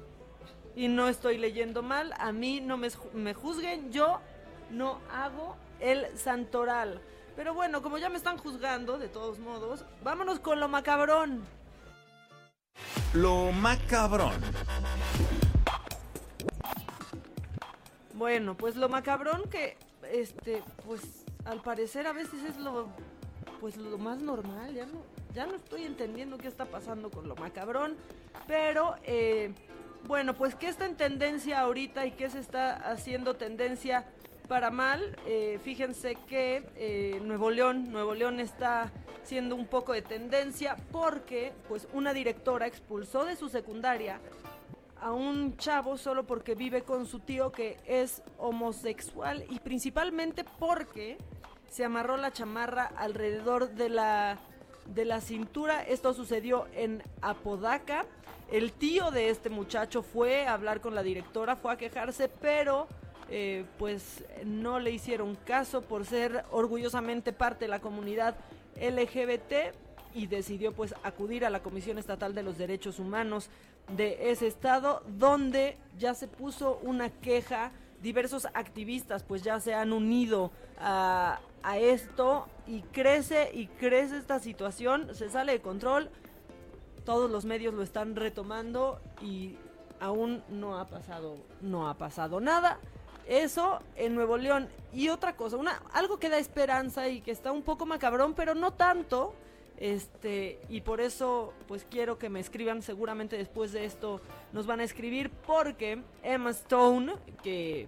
[0.74, 4.20] Y no estoy leyendo mal, a mí no me, me juzguen, yo
[4.70, 7.00] no hago el santoral.
[7.36, 11.44] Pero bueno, como ya me están juzgando, de todos modos, vámonos con lo macabrón.
[13.14, 14.34] Lo macabrón.
[18.14, 19.76] Bueno, pues lo macabrón que,
[20.10, 22.88] este, pues al parecer a veces es lo,
[23.60, 25.02] pues lo más normal, ya no,
[25.32, 27.96] ya no estoy entendiendo qué está pasando con lo macabrón,
[28.48, 29.54] pero, eh,
[30.08, 34.04] bueno, pues qué está en tendencia ahorita y qué se está haciendo tendencia
[34.48, 35.16] para mal.
[35.26, 38.90] Eh, fíjense que eh, Nuevo León, Nuevo León está
[39.22, 44.20] siendo un poco de tendencia porque pues una directora expulsó de su secundaria
[45.00, 51.18] a un chavo solo porque vive con su tío que es homosexual y principalmente porque
[51.70, 54.38] se amarró la chamarra alrededor de la
[54.86, 55.82] de la cintura.
[55.82, 58.06] Esto sucedió en Apodaca.
[58.50, 62.88] El tío de este muchacho fue a hablar con la directora, fue a quejarse, pero
[63.30, 68.36] eh, pues no le hicieron caso por ser orgullosamente parte de la comunidad
[68.80, 69.74] LGBT
[70.14, 73.50] y decidió pues acudir a la Comisión Estatal de los Derechos Humanos
[73.96, 77.72] de ese estado donde ya se puso una queja.
[78.02, 84.38] Diversos activistas pues ya se han unido a, a, esto y crece y crece esta
[84.38, 86.08] situación, se sale de control,
[87.04, 89.56] todos los medios lo están retomando y
[90.00, 92.78] aún no ha pasado, no ha pasado nada.
[93.28, 94.68] Eso en Nuevo León.
[94.92, 98.54] Y otra cosa, una, algo que da esperanza y que está un poco macabrón, pero
[98.54, 99.34] no tanto.
[99.76, 102.80] Este, y por eso, pues quiero que me escriban.
[102.80, 104.22] Seguramente después de esto
[104.54, 105.30] nos van a escribir.
[105.30, 107.86] Porque Emma Stone, que,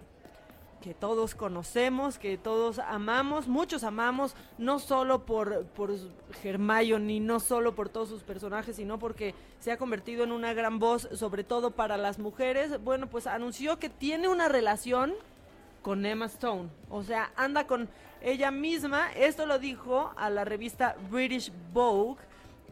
[0.79, 5.91] que todos conocemos, que todos amamos, muchos amamos, no solo por, por
[6.43, 10.77] Hermione, no solo por todos sus personajes, sino porque se ha convertido en una gran
[10.77, 12.81] voz, sobre todo para las mujeres.
[12.83, 15.15] Bueno, pues anunció que tiene una relación
[15.81, 16.69] con Emma Stone.
[16.89, 17.89] O sea, anda con
[18.21, 19.11] ella misma.
[19.13, 22.21] Esto lo dijo a la revista British Vogue.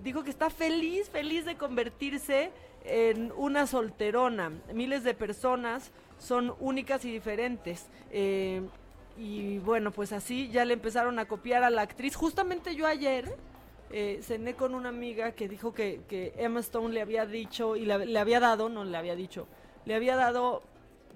[0.04, 2.52] Dijo que está feliz, feliz de convertirse
[2.86, 4.52] en una solterona.
[4.74, 7.88] Miles de personas son únicas y diferentes.
[8.12, 8.62] Eh,
[9.18, 12.16] y bueno, pues así ya le empezaron a copiar a la actriz.
[12.16, 13.36] Justamente yo ayer
[13.92, 18.20] eh, cené con una amiga que dijo que, Emma Stone le había dicho y le
[18.20, 19.48] había dado, no le había dicho,
[19.86, 20.62] le había dado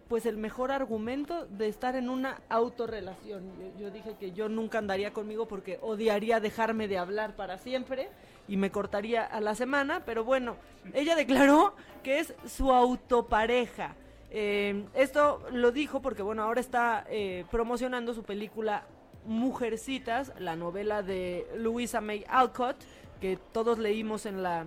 [0.08, 3.44] pues el mejor argumento de estar en una autorrelación.
[3.60, 8.10] Yo, yo, dije que yo nunca andaría conmigo porque odiaría dejarme de hablar para siempre
[8.48, 10.58] y me cortaría a la semana, pero bueno,
[10.94, 13.96] ella declaró que es su autopareja.
[14.30, 18.84] Eh, esto lo dijo porque bueno, ahora está eh, promocionando su película
[19.26, 22.76] Mujercitas, la novela de Louisa May Alcott,
[23.22, 24.66] que todos leímos en la...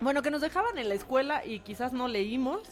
[0.00, 2.62] Bueno, que nos dejaban en la escuela y quizás no leímos.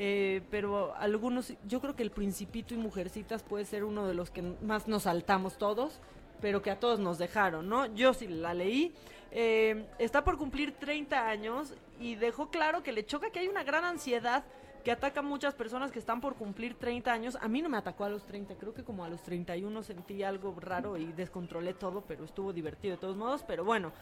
[0.00, 4.30] Eh, pero algunos, yo creo que el Principito y Mujercitas puede ser uno de los
[4.30, 5.98] que más nos saltamos todos,
[6.40, 7.92] pero que a todos nos dejaron, ¿no?
[7.96, 8.94] Yo sí la leí.
[9.32, 13.64] Eh, está por cumplir 30 años y dejó claro que le choca que hay una
[13.64, 14.44] gran ansiedad
[14.84, 17.36] que ataca a muchas personas que están por cumplir 30 años.
[17.40, 20.22] A mí no me atacó a los 30, creo que como a los 31 sentí
[20.22, 23.42] algo raro y descontrolé todo, pero estuvo divertido de todos modos.
[23.42, 23.92] Pero bueno,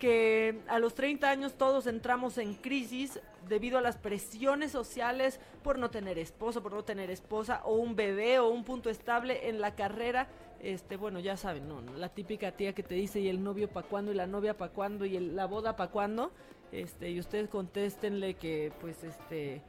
[0.00, 5.78] que a los 30 años todos entramos en crisis debido a las presiones sociales por
[5.78, 9.60] no tener esposo, por no tener esposa o un bebé o un punto estable en
[9.60, 10.26] la carrera.
[10.60, 11.80] Este, bueno, ya saben, ¿no?
[11.96, 14.72] la típica tía que te dice y el novio para cuándo y la novia para
[14.72, 16.32] cuándo y la boda para cuándo.
[16.72, 19.62] Este, y ustedes contéstenle que pues este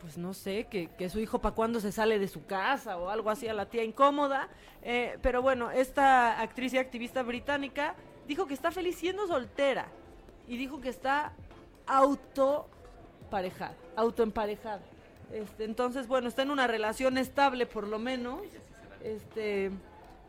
[0.00, 3.08] pues no sé, que, que su hijo para cuándo se sale de su casa o
[3.08, 4.48] algo así a la tía incómoda.
[4.82, 7.94] Eh, pero bueno, esta actriz y activista británica
[8.26, 9.86] dijo que está feliz siendo soltera
[10.48, 11.32] y dijo que está
[11.86, 14.82] autoparejada, autoemparejada.
[15.32, 18.40] Este, entonces, bueno, está en una relación estable por lo menos.
[19.02, 19.70] Este,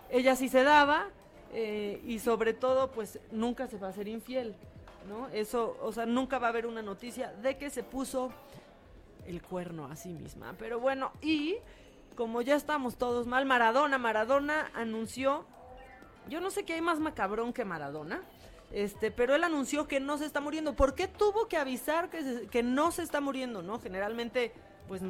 [0.10, 1.08] ella sí se daba
[1.54, 4.56] eh, y sobre todo, pues nunca se va a ser infiel,
[5.08, 5.28] ¿no?
[5.30, 8.32] Eso, o sea, nunca va a haber una noticia de que se puso
[9.26, 10.56] el cuerno a sí misma.
[10.58, 11.58] Pero bueno, y
[12.16, 15.46] como ya estamos todos mal, Maradona, Maradona anunció
[16.30, 18.22] yo no sé qué hay más macabrón que Maradona.
[18.72, 20.76] Este, pero él anunció que no se está muriendo.
[20.76, 23.62] ¿Por qué tuvo que avisar que, que no se está muriendo?
[23.62, 23.80] ¿No?
[23.80, 24.52] Generalmente,
[24.88, 25.02] pues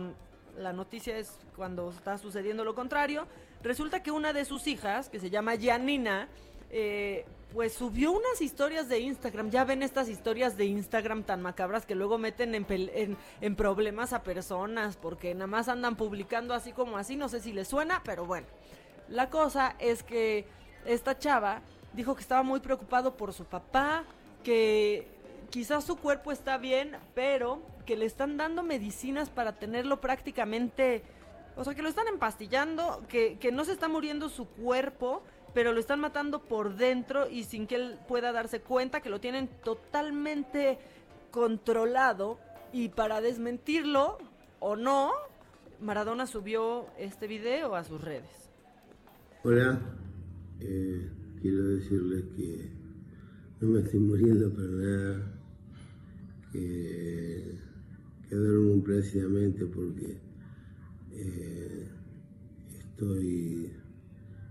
[0.58, 3.27] la noticia es cuando está sucediendo lo contrario.
[3.63, 6.27] Resulta que una de sus hijas, que se llama Janina,
[6.69, 9.49] eh, pues subió unas historias de Instagram.
[9.49, 14.13] Ya ven estas historias de Instagram tan macabras que luego meten en, en, en, problemas
[14.13, 17.15] a personas porque nada más andan publicando así como así.
[17.15, 18.47] No sé si les suena, pero bueno.
[19.10, 20.45] La cosa es que
[20.86, 21.62] esta chava
[21.94, 24.04] dijo que estaba muy preocupado por su papá,
[24.44, 25.08] que
[25.50, 31.04] quizás su cuerpo está bien, pero que le están dando medicinas para tenerlo prácticamente,
[31.56, 35.72] o sea, que lo están empastillando, que, que no se está muriendo su cuerpo, pero
[35.72, 39.48] lo están matando por dentro y sin que él pueda darse cuenta, que lo tienen
[39.63, 40.78] totalmente
[41.32, 42.38] controlado.
[42.74, 44.18] Y para desmentirlo
[44.60, 45.13] o no,
[45.80, 48.52] Maradona subió este video a sus redes.
[50.60, 51.10] Eh,
[51.41, 52.70] quiero decirles que
[53.62, 55.41] no me estoy muriendo para nada,
[56.52, 57.58] que,
[58.30, 60.17] que duermo plácidamente porque
[61.12, 61.88] eh,
[62.80, 63.72] estoy,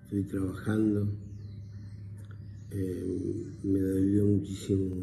[0.05, 1.09] estoy trabajando.
[2.71, 4.97] Eh, me dolió muchísimo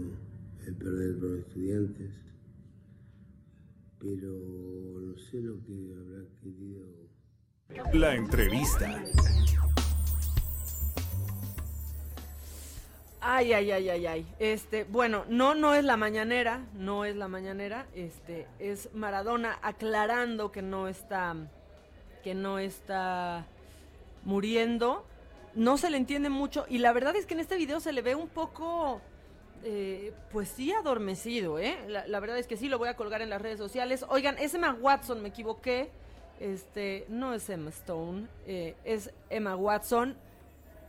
[0.66, 2.12] el perder los estudiantes,
[4.00, 6.84] pero no sé lo que habrá querido.
[7.94, 9.04] La entrevista.
[13.26, 14.28] Ay, ay, ay, ay, ay.
[14.38, 20.52] Este, bueno, no, no es la mañanera, no es la mañanera, este, es Maradona aclarando
[20.52, 21.34] que no está,
[22.22, 23.46] que no está
[24.26, 25.06] muriendo.
[25.56, 28.02] No se le entiende mucho y la verdad es que en este video se le
[28.02, 29.00] ve un poco,
[29.64, 31.78] eh, pues sí, adormecido, ¿eh?
[31.88, 34.04] La, verdad es que sí, lo voy a colgar en las redes sociales.
[34.10, 35.90] Oigan, es Emma Watson, me equivoqué.
[36.42, 40.18] Este, no es Emma Stone, eh, es Emma Watson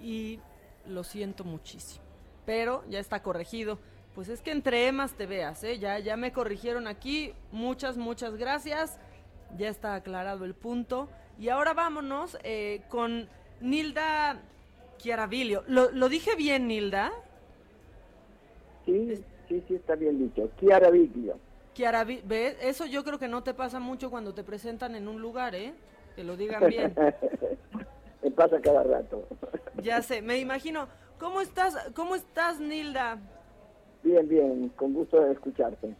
[0.00, 0.40] y
[0.86, 2.03] lo siento muchísimo
[2.46, 3.78] pero ya está corregido.
[4.14, 5.78] Pues es que entre Emas te veas, ¿eh?
[5.78, 7.34] Ya, ya me corrigieron aquí.
[7.50, 8.98] Muchas, muchas gracias.
[9.58, 11.08] Ya está aclarado el punto.
[11.38, 13.28] Y ahora vámonos eh, con
[13.60, 14.40] Nilda
[14.98, 15.64] Chiaravilio.
[15.66, 17.12] ¿Lo, ¿Lo dije bien, Nilda?
[18.86, 19.16] Sí,
[19.48, 20.48] sí, sí está bien dicho.
[20.60, 21.36] Chiaravilio.
[22.24, 22.56] ¿ves?
[22.60, 25.74] Eso yo creo que no te pasa mucho cuando te presentan en un lugar, ¿eh?
[26.14, 26.94] Que lo digan bien.
[28.22, 29.26] me pasa cada rato.
[29.82, 30.88] ya sé, me imagino.
[31.18, 33.18] ¿Cómo estás, cómo estás, Nilda?
[34.02, 35.94] Bien, bien, con gusto de escucharte.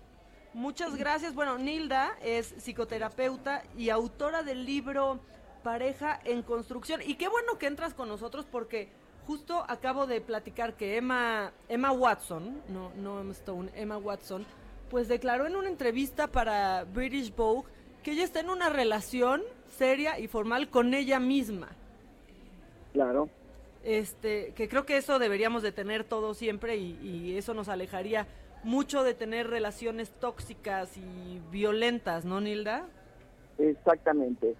[0.52, 1.34] Muchas gracias.
[1.34, 5.20] Bueno, Nilda es psicoterapeuta y autora del libro
[5.62, 7.00] Pareja en Construcción.
[7.02, 8.88] Y qué bueno que entras con nosotros porque
[9.26, 14.44] justo acabo de platicar que Emma, Emma Watson, no, no Emma Stone, Emma Watson,
[14.90, 17.68] pues declaró en una entrevista para British Vogue
[18.02, 19.42] que ella está en una relación
[19.78, 21.68] seria y formal con ella misma.
[22.92, 23.28] Claro
[23.84, 28.26] este, que creo que eso deberíamos de tener todo siempre y, eso nos alejaría
[28.62, 32.86] mucho de tener relaciones tóxicas y violentas, ¿no, Nilda?
[33.58, 34.54] Exactamente.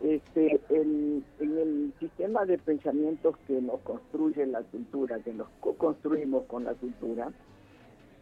[0.00, 6.64] Este, en el sistema de pensamientos que nos construye la cultura, que nos co-construimos con
[6.64, 7.32] la cultura,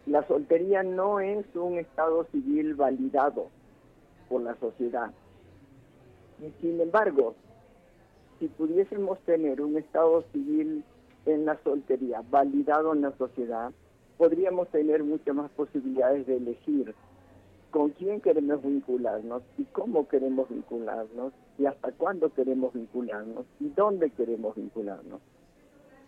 [0.06, 3.48] la soltería no es un estado civil validado
[4.30, 5.10] por la sociedad.
[6.40, 7.34] Y sin embargo,
[8.38, 10.84] si pudiésemos tener un estado civil
[11.24, 13.72] en la soltería validado en la sociedad,
[14.16, 16.94] podríamos tener muchas más posibilidades de elegir
[17.70, 24.10] con quién queremos vincularnos y cómo queremos vincularnos y hasta cuándo queremos vincularnos y dónde
[24.10, 25.20] queremos vincularnos.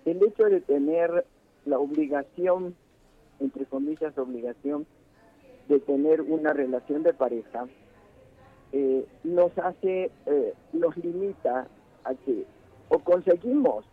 [0.05, 1.27] El hecho de tener
[1.67, 2.75] la obligación,
[3.41, 4.87] entre comillas obligación,
[5.69, 7.67] de tener una relación de pareja,
[8.73, 11.69] eh, nos hace, eh, nos limita
[12.15, 12.45] que
[12.89, 13.85] o conseguimos,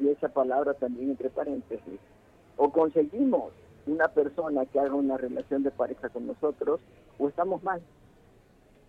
[0.00, 2.00] y esa palabra también entre paréntesis,
[2.56, 3.52] o conseguimos
[3.86, 6.80] una persona que haga una relación de pareja con nosotros,
[7.18, 7.80] o estamos mal.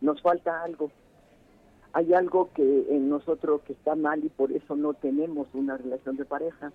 [0.01, 0.91] Nos falta algo.
[1.93, 6.17] Hay algo que en nosotros que está mal y por eso no tenemos una relación
[6.17, 6.71] de pareja.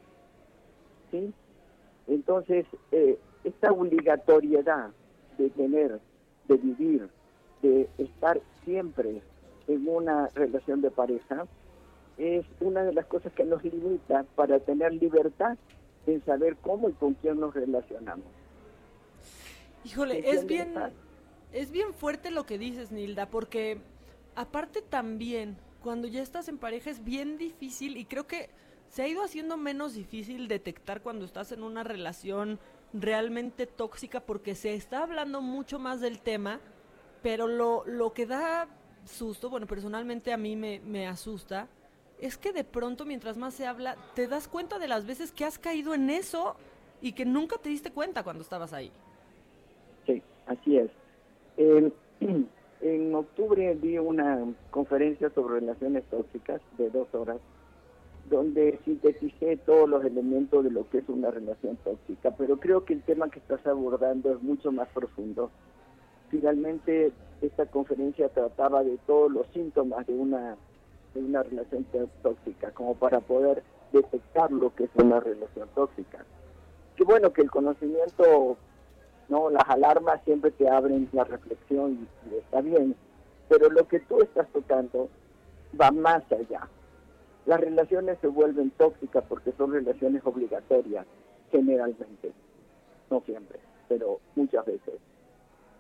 [1.11, 1.33] ¿Sí?
[2.07, 4.91] Entonces, eh, esta obligatoriedad
[5.39, 6.01] de tener,
[6.49, 7.09] de vivir,
[7.63, 9.23] de estar siempre
[9.69, 11.47] en una relación de pareja,
[12.19, 15.57] es una de las cosas que nos limita para tener libertad
[16.07, 18.27] en saber cómo y con quién nos relacionamos.
[19.85, 20.75] Híjole, es bien,
[21.53, 23.79] es bien fuerte lo que dices, Nilda, porque
[24.35, 28.49] aparte también, cuando ya estás en pareja es bien difícil y creo que
[28.89, 32.59] se ha ido haciendo menos difícil detectar cuando estás en una relación
[32.93, 36.61] realmente tóxica porque se está hablando mucho más del tema,
[37.23, 38.69] pero lo, lo que da
[39.05, 41.69] susto, bueno, personalmente a mí me, me asusta,
[42.21, 45.45] es que de pronto mientras más se habla, te das cuenta de las veces que
[45.45, 46.57] has caído en eso
[47.01, 48.91] y que nunca te diste cuenta cuando estabas ahí.
[50.07, 50.91] Sí, así es.
[52.81, 57.39] en octubre di una conferencia sobre relaciones tóxicas de dos horas,
[58.29, 62.95] donde sinteticé todos los elementos de lo que es una relación tóxica, pero creo que
[62.95, 65.51] el tema que estás abordando es mucho más profundo.
[66.31, 67.13] Finalmente,
[67.43, 70.57] esta conferencia trataba de todos los síntomas de una
[71.15, 71.87] de una relación
[72.23, 73.63] tóxica, como para poder
[73.93, 76.25] detectar lo que es una relación tóxica.
[76.97, 78.57] Qué bueno que el conocimiento,
[79.29, 82.97] no, las alarmas siempre te abren la reflexión y, está bien,
[83.49, 85.09] pero lo que tú estás tocando
[85.81, 86.69] va más allá.
[87.47, 91.07] Las relaciones se vuelven tóxicas porque son relaciones obligatorias,
[91.53, 92.33] generalmente,
[93.11, 94.95] no siempre, pero muchas veces.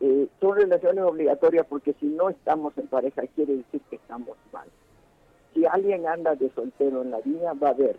[0.00, 4.68] Eh, son relaciones obligatorias porque si no estamos en pareja quiere decir que estamos mal
[5.54, 7.96] si alguien anda de soltero en la vida, va a ver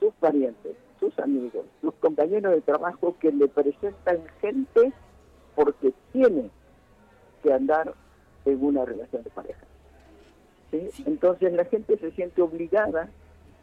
[0.00, 4.92] sus parientes, sus amigos, sus compañeros de trabajo que le presentan gente
[5.54, 6.50] porque tiene
[7.42, 7.94] que andar
[8.44, 9.64] en una relación de pareja.
[11.04, 13.10] Entonces la gente se siente obligada,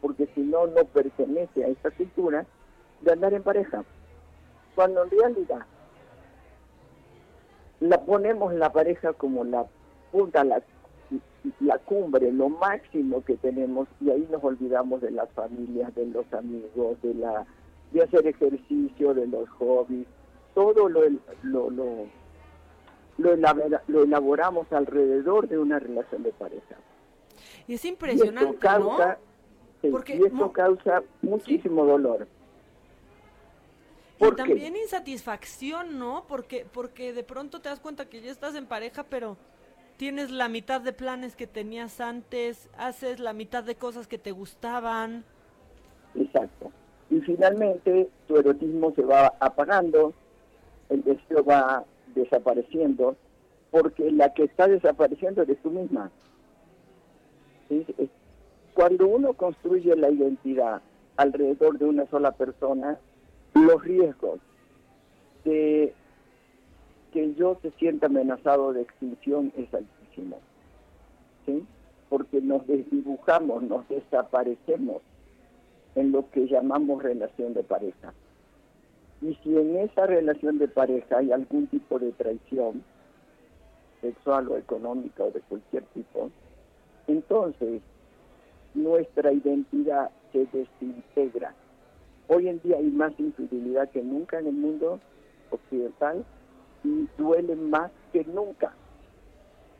[0.00, 2.46] porque si no, no pertenece a esta cultura,
[3.00, 3.84] de andar en pareja.
[4.74, 5.66] Cuando en realidad
[7.80, 9.66] la ponemos la pareja como la
[10.12, 10.62] punta, la
[11.60, 16.32] la cumbre, lo máximo que tenemos, y ahí nos olvidamos de las familias, de los
[16.32, 17.46] amigos, de la
[17.92, 20.06] de hacer ejercicio, de los hobbies,
[20.54, 21.02] todo lo,
[21.42, 22.06] lo, lo,
[23.18, 26.76] lo, elaboramos alrededor de una relación de pareja.
[27.66, 29.18] Y es impresionante, causa,
[29.90, 32.26] Porque, y esto causa muchísimo dolor.
[34.20, 36.24] y también insatisfacción, ¿no?
[36.28, 39.36] Porque, porque de pronto te das cuenta que ya estás en pareja, pero
[40.00, 44.32] tienes la mitad de planes que tenías antes, haces la mitad de cosas que te
[44.32, 45.24] gustaban.
[46.14, 46.72] Exacto.
[47.10, 50.14] Y finalmente tu erotismo se va apagando,
[50.88, 51.84] el deseo va
[52.14, 53.14] desapareciendo,
[53.70, 56.10] porque la que está desapareciendo eres tú misma.
[58.72, 60.80] Cuando uno construye la identidad
[61.18, 62.98] alrededor de una sola persona,
[63.52, 64.40] los riesgos
[65.44, 65.92] de
[67.10, 70.38] que yo se sienta amenazado de extinción es altísimo.
[71.46, 71.64] ¿sí?
[72.08, 75.02] Porque nos desdibujamos, nos desaparecemos
[75.94, 78.12] en lo que llamamos relación de pareja.
[79.22, 82.82] Y si en esa relación de pareja hay algún tipo de traición,
[84.00, 86.30] sexual o económica o de cualquier tipo,
[87.06, 87.82] entonces
[88.74, 91.54] nuestra identidad se desintegra.
[92.28, 95.00] Hoy en día hay más infidelidad que nunca en el mundo
[95.50, 96.24] occidental
[96.84, 98.72] y duele más que nunca,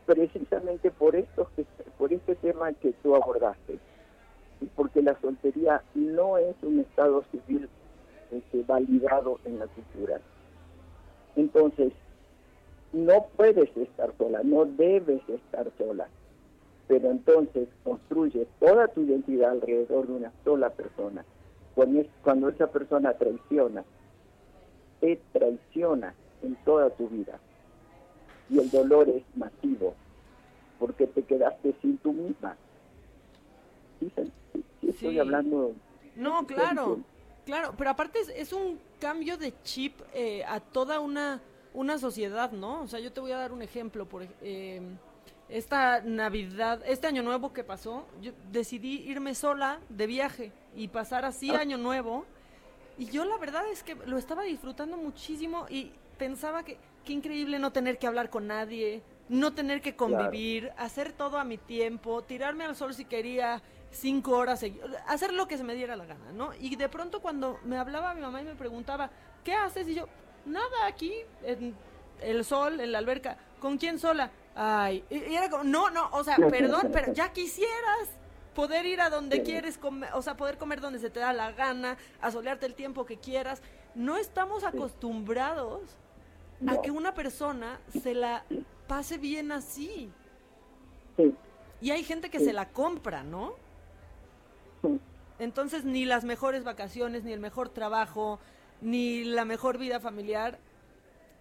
[0.05, 1.49] precisamente por esto,
[1.97, 3.79] por este tema que tú abordaste,
[4.75, 7.67] porque la soltería no es un estado civil
[8.31, 10.21] este, validado en la cultura.
[11.35, 11.93] Entonces,
[12.93, 16.07] no puedes estar sola, no debes estar sola,
[16.87, 21.23] pero entonces construye toda tu identidad alrededor de una sola persona.
[21.73, 23.85] Cuando, cuando esa persona traiciona,
[24.99, 26.13] te traiciona
[26.43, 27.39] en toda tu vida.
[28.49, 29.95] Y el dolor es masivo,
[30.79, 32.55] porque te quedaste sin tu misma.
[33.99, 34.11] Sí,
[34.81, 35.73] estoy hablando...
[36.15, 36.99] No, claro,
[37.45, 41.41] claro, pero aparte es, un cambio de chip eh, a toda una,
[41.73, 42.81] una sociedad, ¿no?
[42.81, 44.81] O sea, yo te voy a dar un ejemplo, por eh,
[45.51, 51.25] esta Navidad, este año nuevo que pasó, yo decidí irme sola de viaje y pasar
[51.25, 51.59] así ah.
[51.59, 52.25] año nuevo.
[52.97, 57.57] Y yo la verdad es que lo estaba disfrutando muchísimo y pensaba que qué increíble
[57.57, 62.21] no tener que hablar con nadie, no tener que convivir, hacer todo a mi tiempo,
[62.21, 64.63] tirarme al sol si quería cinco horas,
[65.07, 66.53] hacer lo que se me diera la gana, ¿no?
[66.53, 69.09] Y de pronto cuando me hablaba mi mamá y me preguntaba,
[69.43, 69.87] ¿qué haces?
[69.87, 70.07] Y yo,
[70.45, 71.11] nada, aquí,
[71.41, 71.75] en
[72.21, 74.29] el sol, en la alberca, ¿con quién sola?
[74.53, 78.09] Ay, y era como, no, no, o sea, perdón, pero ya quisieras
[78.53, 81.51] poder ir a donde quieres comer, o sea, poder comer donde se te da la
[81.51, 83.63] gana, asolearte el tiempo que quieras.
[83.95, 85.97] No estamos acostumbrados
[86.67, 88.45] a que una persona se la
[88.87, 90.11] pase bien así.
[91.81, 93.55] Y hay gente que se la compra, ¿no?
[95.39, 98.39] Entonces ni las mejores vacaciones, ni el mejor trabajo,
[98.81, 100.59] ni la mejor vida familiar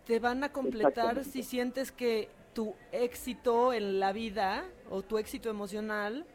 [0.06, 5.50] te van a completar si sientes que tu éxito en la vida o tu éxito
[5.50, 6.26] emocional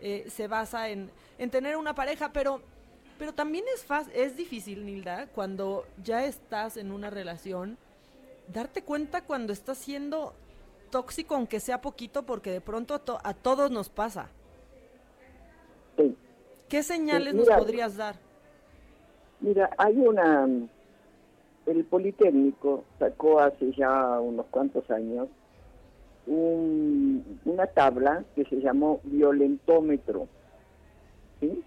[0.00, 2.60] eh, se basa en, en, tener una pareja, pero,
[3.18, 7.78] pero también es, es difícil, Nilda, cuando ya estás en una relación,
[8.52, 10.34] darte cuenta cuando estás siendo
[10.90, 14.28] tóxico, aunque sea poquito, porque de pronto a, a todos nos pasa.
[16.68, 18.16] ¿Qué señales nos podrías dar?
[19.40, 20.48] Mira, hay una...
[21.66, 25.28] El Politécnico sacó hace ya unos cuantos años
[26.26, 30.28] una tabla que se llamó violentómetro.
[31.40, 31.62] ¿sí?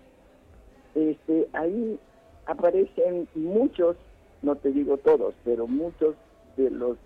[0.96, 2.00] Este, ahí
[2.46, 3.98] aparecen muchos,
[4.42, 6.16] no te digo todos, pero muchos
[6.58, 6.98] de los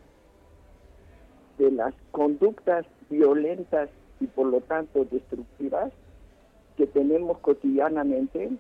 [1.58, 3.90] de las conductas violentas
[4.20, 5.92] y por lo tanto destructivas
[6.78, 8.52] que tenemos cotidianamente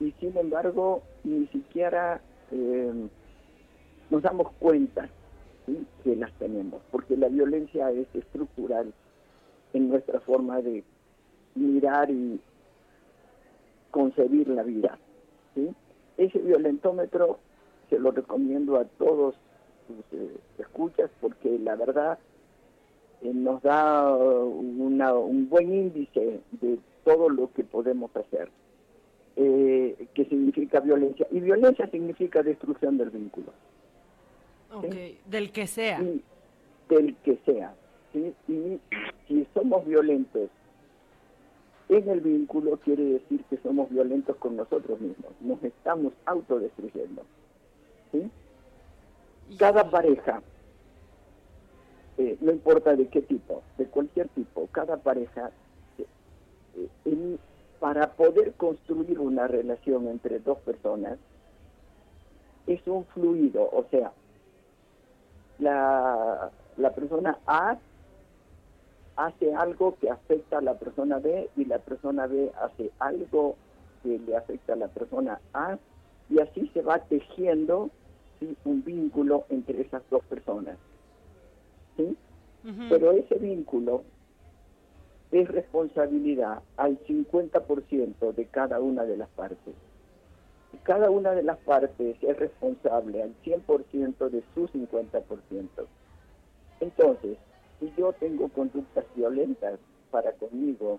[0.00, 2.20] y sin embargo ni siquiera
[2.50, 2.92] eh,
[4.10, 5.08] nos damos cuenta
[6.02, 8.92] que las tenemos, porque la violencia es estructural
[9.72, 10.84] en nuestra forma de
[11.54, 12.40] mirar y
[13.90, 14.98] concebir la vida.
[16.16, 17.38] Ese violentómetro
[17.88, 19.34] se lo recomiendo a todos
[19.86, 22.18] sus eh, escuchas porque la verdad
[23.22, 28.48] eh, nos da un buen índice de todo lo que podemos hacer,
[29.36, 31.26] eh, que significa violencia.
[31.30, 33.52] Y violencia significa destrucción del vínculo.
[35.26, 36.00] Del que sea.
[36.88, 37.74] del que sea.
[38.12, 38.80] Y
[39.28, 40.50] si somos violentos
[41.88, 45.32] en el vínculo, quiere decir que somos violentos con nosotros mismos.
[45.40, 47.22] Nos estamos autodestruyendo.
[48.12, 48.30] ¿sí?
[49.58, 50.42] Cada pareja,
[52.18, 55.50] eh, no importa de qué tipo, de cualquier tipo, cada pareja
[57.78, 61.18] para poder construir una relación entre dos personas
[62.66, 64.12] es un fluido, o sea,
[65.58, 67.76] la, la persona A
[69.16, 73.56] hace algo que afecta a la persona B y la persona B hace algo
[74.02, 75.78] que le afecta a la persona A
[76.30, 77.90] y así se va tejiendo
[78.64, 80.76] un vínculo entre esas dos personas.
[81.96, 82.16] ¿sí?
[82.88, 84.04] Pero ese vínculo
[85.30, 89.74] es responsabilidad al 50% de cada una de las partes.
[90.82, 95.68] Cada una de las partes es responsable al 100% de su 50%.
[96.80, 97.38] Entonces,
[97.80, 99.78] si yo tengo conductas violentas
[100.10, 100.98] para conmigo,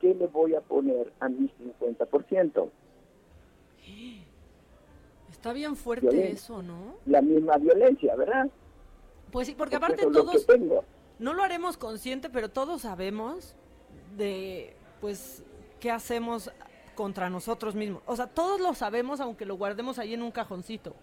[0.00, 1.50] ¿qué le voy a poner a mi
[1.80, 2.68] 50%?
[5.42, 6.94] Está bien fuerte eso, ¿no?
[7.04, 8.48] La misma violencia, ¿verdad?
[9.32, 10.46] Pues sí, porque aparte todos...
[11.18, 13.56] No lo haremos consciente, pero todos sabemos
[14.16, 15.42] de, pues,
[15.80, 16.52] qué hacemos
[16.94, 18.04] contra nosotros mismos.
[18.06, 20.94] O sea, todos lo sabemos, aunque lo guardemos ahí en un cajoncito.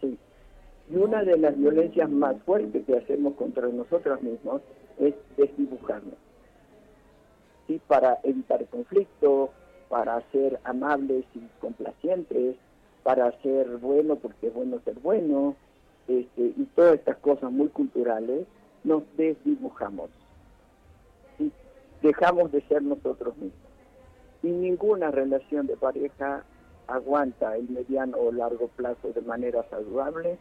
[0.00, 0.18] Sí.
[0.90, 4.60] Y una de las violencias más fuertes que hacemos contra nosotros mismos
[4.98, 6.16] es desdibujarnos.
[7.68, 7.80] ¿Sí?
[7.86, 9.52] Para evitar conflicto,
[9.88, 12.56] para ser amables y complacientes,
[13.04, 15.54] para ser bueno porque es bueno ser bueno,
[16.08, 18.46] este, y todas estas cosas muy culturales
[18.82, 20.10] nos desdibujamos.
[21.38, 21.52] y
[22.02, 23.60] Dejamos de ser nosotros mismos.
[24.42, 26.44] Y ninguna relación de pareja
[26.86, 30.36] aguanta el mediano o largo plazo de manera saludable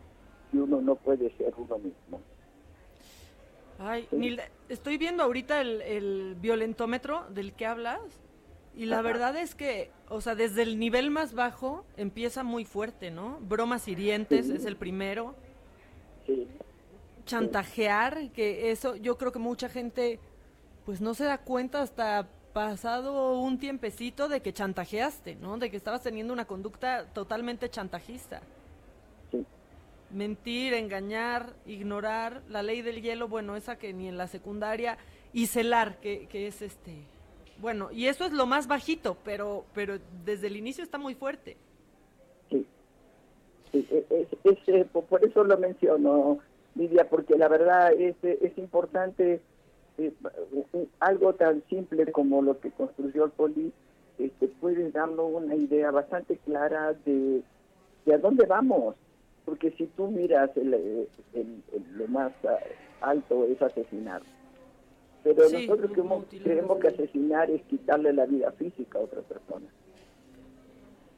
[0.52, 2.20] si uno no puede ser uno mismo.
[3.80, 4.08] Ay,
[4.70, 8.00] estoy viendo ahorita el, violentómetro del que hablas
[8.76, 13.12] y la verdad es que, o sea, desde el nivel más bajo empieza muy fuerte,
[13.12, 13.40] ¿no?
[13.42, 15.36] Bromas hirientes es el primero.
[16.26, 16.48] Sí
[17.26, 20.20] chantajear, que eso yo creo que mucha gente
[20.86, 25.58] pues no se da cuenta hasta pasado un tiempecito de que chantajeaste, ¿no?
[25.58, 28.42] De que estabas teniendo una conducta totalmente chantajista.
[30.12, 34.98] Mentir, engañar, ignorar, la ley del hielo, bueno, esa que ni en la secundaria,
[35.32, 37.13] y celar, que, que es este...
[37.60, 41.56] Bueno, y eso es lo más bajito, pero, pero desde el inicio está muy fuerte.
[42.50, 42.66] Sí.
[43.72, 43.88] sí
[44.68, 46.40] es, por eso lo menciono
[46.76, 49.42] Lidia, porque la verdad es, es importante
[49.98, 50.12] eh,
[51.00, 53.72] algo tan simple como lo que construyó el Poli,
[54.18, 57.42] este, puede darnos una idea bastante clara de,
[58.06, 58.96] de a dónde vamos.
[59.46, 61.08] Porque si tú miras, el,
[61.96, 62.32] lo más
[63.02, 64.22] alto es asesinar.
[65.24, 69.68] Pero nosotros creemos, creemos que asesinar es quitarle la vida física a otra persona.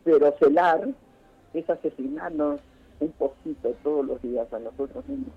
[0.03, 0.87] Pero celar
[1.53, 2.59] es asesinarnos
[2.99, 5.33] un poquito todos los días a nosotros mismos.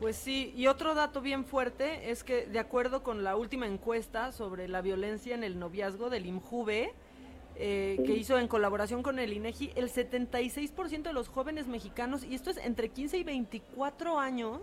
[0.00, 4.32] Pues sí, y otro dato bien fuerte es que de acuerdo con la última encuesta
[4.32, 6.92] sobre la violencia en el noviazgo del IMJUVE,
[7.54, 12.34] eh, que hizo en colaboración con el INEGI, el 76% de los jóvenes mexicanos, y
[12.34, 14.58] esto es entre 15 y 24 años,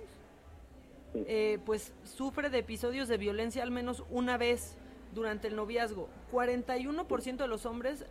[1.13, 4.77] eh, pues sufre de episodios de violencia al menos una vez
[5.13, 6.07] durante el noviazgo.
[6.31, 8.05] 41% de los hombres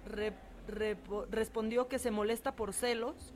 [1.31, 3.33] respondió que se molesta por celos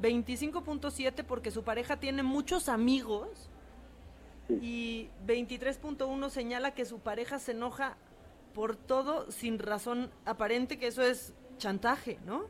[0.00, 3.50] 25.7 porque su pareja tiene muchos amigos
[4.48, 7.96] y 23.1 señala que su pareja se enoja
[8.54, 12.44] por todo sin razón aparente, que eso es chantaje, ¿no?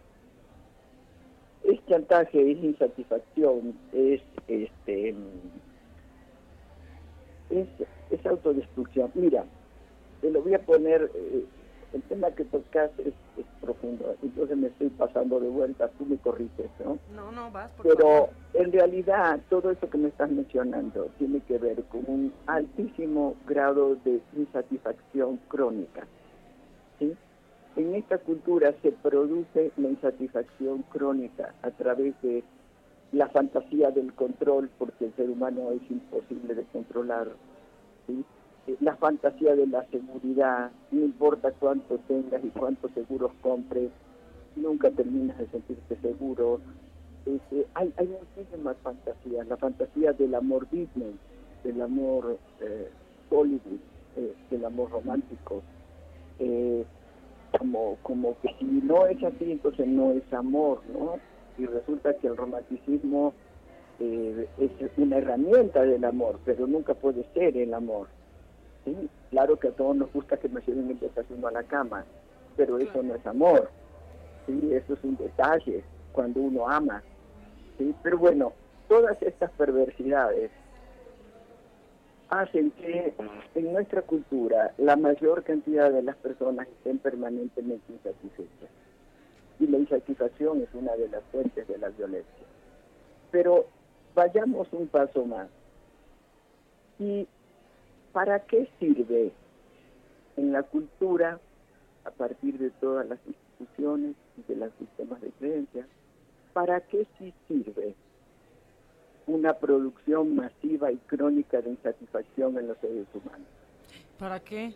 [1.62, 5.14] Es chantaje, es insatisfacción, es este
[7.52, 7.68] es,
[8.10, 9.10] es autodestrucción.
[9.14, 9.44] Mira,
[10.20, 11.44] te lo voy a poner eh,
[11.92, 13.12] el tema que tocas es,
[13.60, 16.98] profundo, entonces me estoy pasando de vuelta, tú me corriges, ¿no?
[17.14, 21.58] No, no, vas, por Pero en realidad todo eso que me estás mencionando tiene que
[21.58, 26.06] ver con un altísimo grado de insatisfacción crónica,
[26.98, 27.14] ¿sí?
[27.76, 32.42] En esta cultura se produce la insatisfacción crónica a través de
[33.12, 37.28] la fantasía del control, porque el ser humano es imposible de controlar,
[38.06, 38.24] ¿sí?
[38.66, 43.90] Eh, la fantasía de la seguridad, no importa cuánto tengas y cuántos seguros compres,
[44.56, 46.60] nunca terminas de sentirte seguro.
[47.26, 51.14] Este, hay, hay muchísimas fantasías, la fantasía del amor Disney,
[51.64, 52.88] del amor eh,
[53.30, 53.80] Hollywood,
[54.16, 55.62] eh, del amor romántico.
[56.38, 56.84] Eh,
[57.58, 61.16] como, como que si no es así, entonces no es amor, ¿no?
[61.58, 63.34] Y resulta que el romanticismo
[64.00, 68.08] es una herramienta del amor, pero nunca puede ser el amor.
[69.30, 72.04] Claro que a todos nos gusta que nos lleven el desayuno a la cama,
[72.56, 73.70] pero eso no es amor.
[74.46, 77.02] Sí, eso es un detalle cuando uno ama.
[77.78, 78.52] Sí, pero bueno,
[78.88, 80.50] todas estas perversidades
[82.28, 83.14] hacen que
[83.54, 88.70] en nuestra cultura la mayor cantidad de las personas estén permanentemente insatisfechas.
[89.58, 92.46] Y la insatisfacción es una de las fuentes de la violencia.
[93.30, 93.66] Pero
[94.14, 95.48] vayamos un paso más.
[96.98, 97.26] Y
[98.12, 99.32] ¿Para qué sirve
[100.36, 101.40] en la cultura,
[102.04, 105.86] a partir de todas las instituciones y de los sistemas de creencia,
[106.52, 107.94] para qué sí sirve
[109.26, 113.48] una producción masiva y crónica de insatisfacción en los seres humanos?
[114.18, 114.74] ¿Para qué?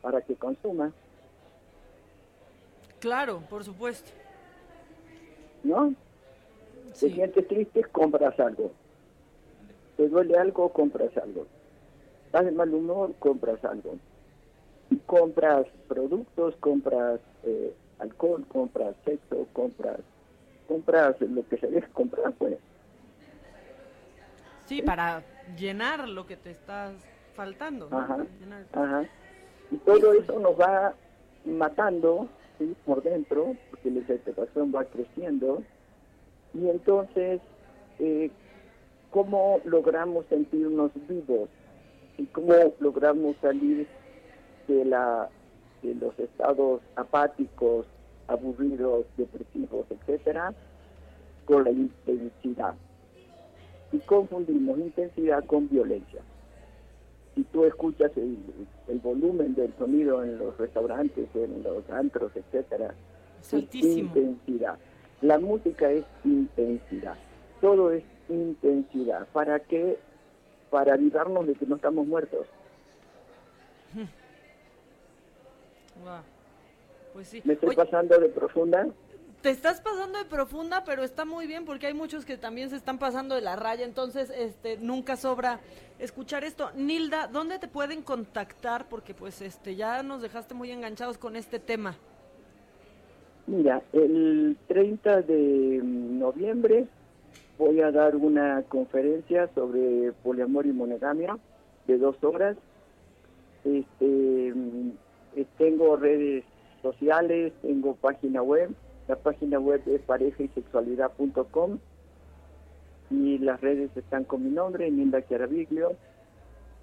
[0.00, 0.92] Para que consuma.
[3.02, 4.10] Claro, por supuesto.
[5.62, 5.94] ¿No?
[6.94, 8.72] Si Te sientes triste, compras algo
[9.96, 11.46] te duele algo, compras algo.
[12.26, 13.96] Estás de mal humor, compras algo.
[15.06, 20.00] Compras productos, compras eh, alcohol, compras sexo, compras
[20.66, 22.56] compras lo que se deje comprar, pues.
[24.66, 25.22] Sí, para
[25.56, 26.94] llenar lo que te estás
[27.34, 27.88] faltando.
[27.92, 28.24] Ajá,
[28.72, 29.04] ajá.
[29.70, 30.94] Y todo eso nos va
[31.44, 32.28] matando
[32.84, 35.62] por dentro, porque la satisfacción va creciendo.
[36.54, 37.40] Y entonces,
[37.98, 38.30] eh,
[39.10, 41.48] cómo logramos sentirnos vivos
[42.18, 43.86] y cómo logramos salir
[44.68, 45.28] de la
[45.82, 47.86] de los estados apáticos,
[48.28, 50.54] aburridos, depresivos, etcétera,
[51.44, 52.74] con la intensidad.
[53.90, 56.22] Y confundimos intensidad con violencia.
[57.34, 58.38] Si tú escuchas el,
[58.88, 62.94] el volumen del sonido en los restaurantes, en los antros, etcétera,
[63.40, 64.78] es intensidad.
[65.20, 67.16] La música es intensidad.
[67.60, 69.26] Todo es intensidad.
[69.32, 69.98] ¿Para qué?
[70.70, 72.46] Para avivarnos de que no estamos muertos.
[77.12, 78.88] Pues ¿Me estoy pasando de profunda?
[79.42, 82.76] Te estás pasando de profunda, pero está muy bien porque hay muchos que también se
[82.76, 85.58] están pasando de la raya, entonces este nunca sobra
[85.98, 86.70] escuchar esto.
[86.76, 88.88] Nilda, ¿dónde te pueden contactar?
[88.88, 91.96] Porque pues este ya nos dejaste muy enganchados con este tema.
[93.48, 96.86] Mira, el 30 de noviembre
[97.58, 101.36] voy a dar una conferencia sobre poliamor y monogamia
[101.88, 102.56] de dos horas.
[103.64, 104.92] Este, mm,
[105.58, 106.44] tengo redes
[106.80, 108.72] sociales, tengo página web.
[109.08, 110.50] La página web es pareja y
[113.10, 115.96] y las redes están con mi nombre, Nilda Chiaraviglio.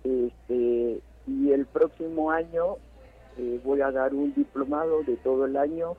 [0.03, 2.77] Este, y el próximo año
[3.37, 5.95] eh, voy a dar un diplomado de todo el año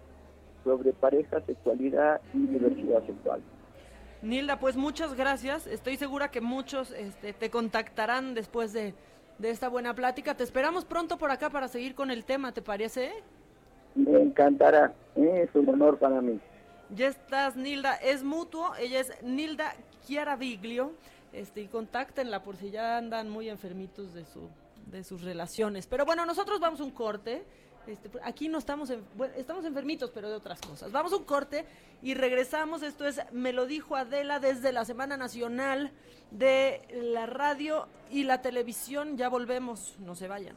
[0.64, 3.40] sobre pareja, sexualidad y diversidad sexual.
[4.22, 5.66] Nilda, pues muchas gracias.
[5.66, 8.94] Estoy segura que muchos este, te contactarán después de,
[9.38, 10.36] de esta buena plática.
[10.36, 13.10] Te esperamos pronto por acá para seguir con el tema, ¿te parece?
[13.94, 15.48] Me encantará, ¿eh?
[15.48, 16.40] es un honor para mí.
[16.94, 17.94] Ya estás, Nilda.
[17.96, 18.74] Es mutuo.
[18.76, 19.74] Ella es Nilda
[20.06, 20.92] Chiaraviglio.
[21.32, 24.48] Este, y contáctenla por si ya andan muy enfermitos de, su,
[24.86, 25.86] de sus relaciones.
[25.86, 27.44] Pero bueno, nosotros vamos a un corte.
[27.86, 28.92] Este, aquí no estamos,
[29.36, 30.90] estamos enfermitos, pero de otras cosas.
[30.90, 31.64] Vamos un corte
[32.02, 32.82] y regresamos.
[32.82, 35.92] Esto es Me lo dijo Adela desde la Semana Nacional
[36.32, 39.16] de la radio y la televisión.
[39.16, 40.56] Ya volvemos, no se vayan.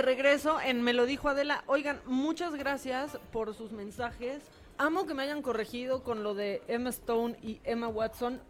[0.00, 1.62] De regreso en Me lo dijo Adela.
[1.66, 4.42] Oigan, muchas gracias por sus mensajes.
[4.78, 8.40] Amo que me hayan corregido con lo de Emma Stone y Emma Watson,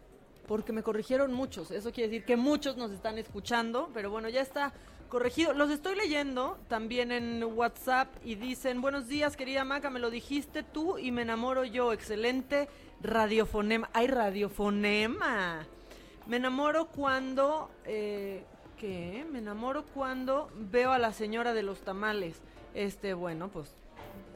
[0.47, 1.69] porque me corrigieron muchos.
[1.71, 4.71] Eso quiere decir que muchos nos están escuchando, pero bueno, ya está
[5.09, 5.51] corregido.
[5.51, 10.63] Los estoy leyendo también en WhatsApp y dicen, buenos días querida Maca, me lo dijiste
[10.63, 11.91] tú y me enamoro yo.
[11.91, 12.69] Excelente
[13.01, 13.89] radiofonema.
[13.91, 15.67] ¡Ay, radiofonema!
[16.27, 17.69] Me enamoro cuando...
[17.83, 18.45] Eh,
[18.81, 19.27] ¿Qué?
[19.31, 22.41] Me enamoro cuando veo a la señora de los tamales.
[22.73, 23.75] Este, bueno, pues,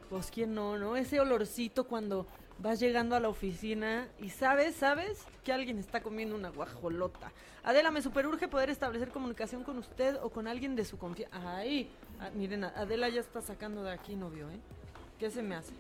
[0.08, 0.96] pues quién no, ¿no?
[0.96, 2.28] Ese olorcito cuando
[2.60, 7.32] vas llegando a la oficina y sabes, sabes que alguien está comiendo una guajolota.
[7.64, 11.58] Adela, me superurge poder establecer comunicación con usted o con alguien de su confianza.
[11.58, 11.90] Ay,
[12.20, 14.60] ah, miren, Adela ya está sacando de aquí novio, ¿eh?
[15.18, 15.74] ¿Qué se me hace?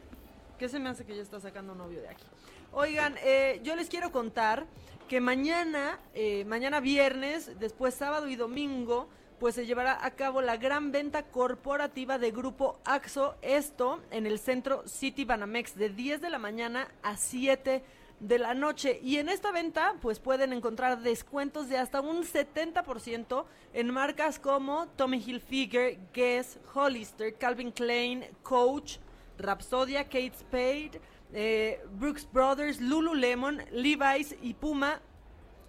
[0.58, 2.24] ¿Qué se me hace que ya está sacando novio de aquí?
[2.72, 4.66] Oigan, eh, yo les quiero contar
[5.10, 9.08] que mañana, eh, mañana viernes, después sábado y domingo,
[9.39, 14.39] pues se llevará a cabo la gran venta corporativa de Grupo AXO, esto en el
[14.39, 17.84] centro City Banamex, de 10 de la mañana a 7
[18.22, 18.99] de la noche.
[19.03, 24.88] Y en esta venta, pues pueden encontrar descuentos de hasta un 70% en marcas como
[24.95, 28.99] Tommy Hilfiger, Guess, Hollister, Calvin Klein, Coach,
[29.38, 31.02] Rapsodia, Kate Spade,
[31.34, 35.02] eh, Brooks Brothers, Lululemon, Levi's y Puma,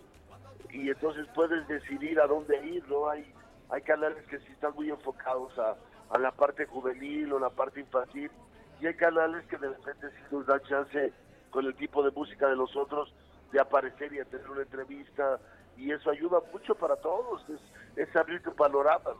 [0.69, 3.09] y entonces puedes decidir a dónde ir, ¿no?
[3.09, 3.31] Hay,
[3.69, 5.75] hay canales que sí están muy enfocados a,
[6.09, 8.31] a la parte juvenil o la parte infantil
[8.79, 11.13] y hay canales que de repente sí nos dan chance
[11.49, 13.13] con el tipo de música de los otros
[13.51, 15.39] de aparecer y tener una entrevista
[15.77, 19.11] y eso ayuda mucho para todos, es, es abrir tu panorama.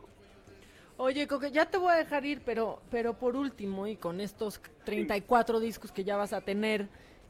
[0.96, 4.60] Oye, Coque, ya te voy a dejar ir, pero, pero por último, y con estos
[4.84, 6.88] 34 discos que ya vas a tener,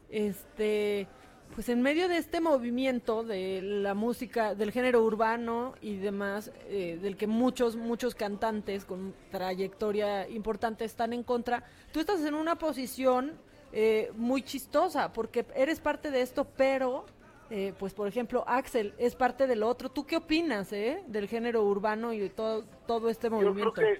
[0.09, 1.07] este,
[1.53, 6.99] pues en medio de este movimiento de la música, del género urbano y demás, eh,
[7.01, 12.55] del que muchos, muchos cantantes con trayectoria importante están en contra, tú estás en una
[12.55, 13.33] posición
[13.77, 17.05] eh, muy chistosa, porque eres parte de esto, pero,
[17.49, 19.89] eh, pues por ejemplo, Axel es parte del otro.
[19.89, 23.65] ¿Tú qué opinas eh, del género urbano y de todo, todo este movimiento?
[23.65, 23.97] Yo creo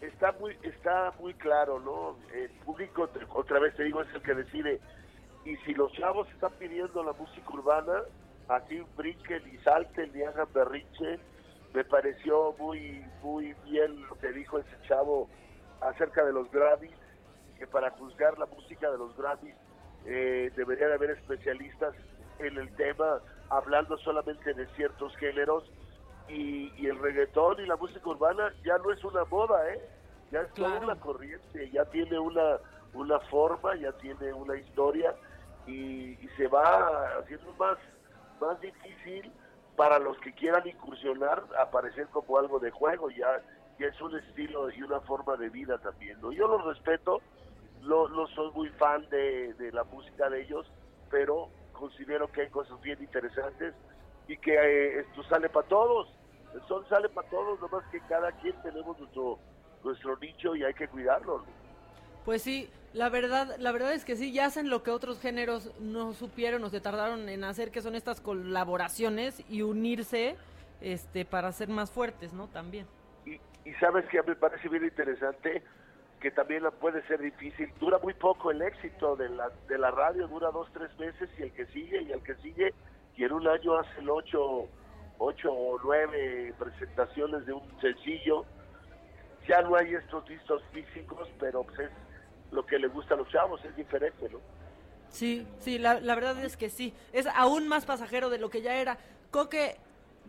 [0.00, 2.16] que está muy, está muy claro, ¿no?
[2.34, 4.80] El público, otra vez te digo, es el que decide
[5.46, 8.02] y si los chavos están pidiendo la música urbana,
[8.48, 11.20] así brinquen y salten y hagan berrinche,
[11.72, 15.28] me pareció muy, muy bien lo que dijo ese chavo
[15.80, 16.96] acerca de los Grammys,
[17.58, 19.54] que para juzgar la música de los Grammys
[20.04, 21.94] eh, deberían haber especialistas
[22.40, 25.70] en el tema, hablando solamente de ciertos géneros,
[26.28, 29.80] y, el reggaetón y la música urbana ya no es una moda, ¿eh?
[30.32, 32.58] ya es toda una corriente, ya tiene una,
[32.94, 35.14] una forma, ya tiene una historia,
[35.66, 37.78] y, se va haciendo más,
[38.40, 39.32] más difícil
[39.74, 43.42] para los que quieran incursionar aparecer como algo de juego, ya,
[43.78, 46.20] ya es un estilo y una forma de vida también.
[46.20, 46.32] ¿no?
[46.32, 47.20] Yo los respeto,
[47.82, 50.66] no, no soy muy fan de, la música de ellos,
[51.10, 53.74] pero considero que hay cosas bien interesantes
[54.28, 56.08] y que eh, esto sale para todos.
[56.54, 59.38] El sol sale para todos, nomás que cada quien tenemos nuestro,
[59.84, 61.44] nuestro nicho y hay que cuidarlo.
[62.24, 65.70] Pues sí, la verdad, la verdad es que sí, ya hacen lo que otros géneros
[65.80, 70.36] no supieron o se tardaron en hacer, que son estas colaboraciones y unirse
[70.80, 72.48] este para ser más fuertes, ¿no?
[72.48, 72.86] También.
[73.26, 73.32] Y,
[73.68, 75.62] y sabes que me parece bien interesante
[76.20, 77.70] que también puede ser difícil.
[77.78, 81.42] Dura muy poco el éxito de la, de la radio, dura dos, tres meses y
[81.42, 82.72] el que sigue y el que sigue,
[83.14, 84.68] y en un año hacen ocho,
[85.18, 88.46] ocho o nueve presentaciones de un sencillo.
[89.46, 92.05] Ya no hay estos discos físicos, pero pues es
[92.50, 94.38] lo que le gusta a los chavos, es diferente, ¿no?
[95.08, 98.62] Sí, sí, la, la verdad es que sí, es aún más pasajero de lo que
[98.62, 98.98] ya era.
[99.30, 99.76] Coque,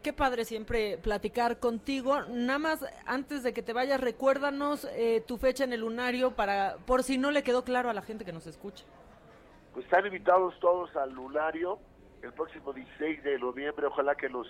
[0.02, 2.22] qué padre siempre platicar contigo.
[2.30, 6.78] Nada más, antes de que te vayas, recuérdanos eh, tu fecha en el lunario para,
[6.86, 8.86] por si no le quedó claro a la gente que nos escucha.
[9.74, 11.80] Pues están invitados todos al lunario
[12.22, 13.88] el próximo 16 de noviembre.
[13.88, 14.48] Ojalá que los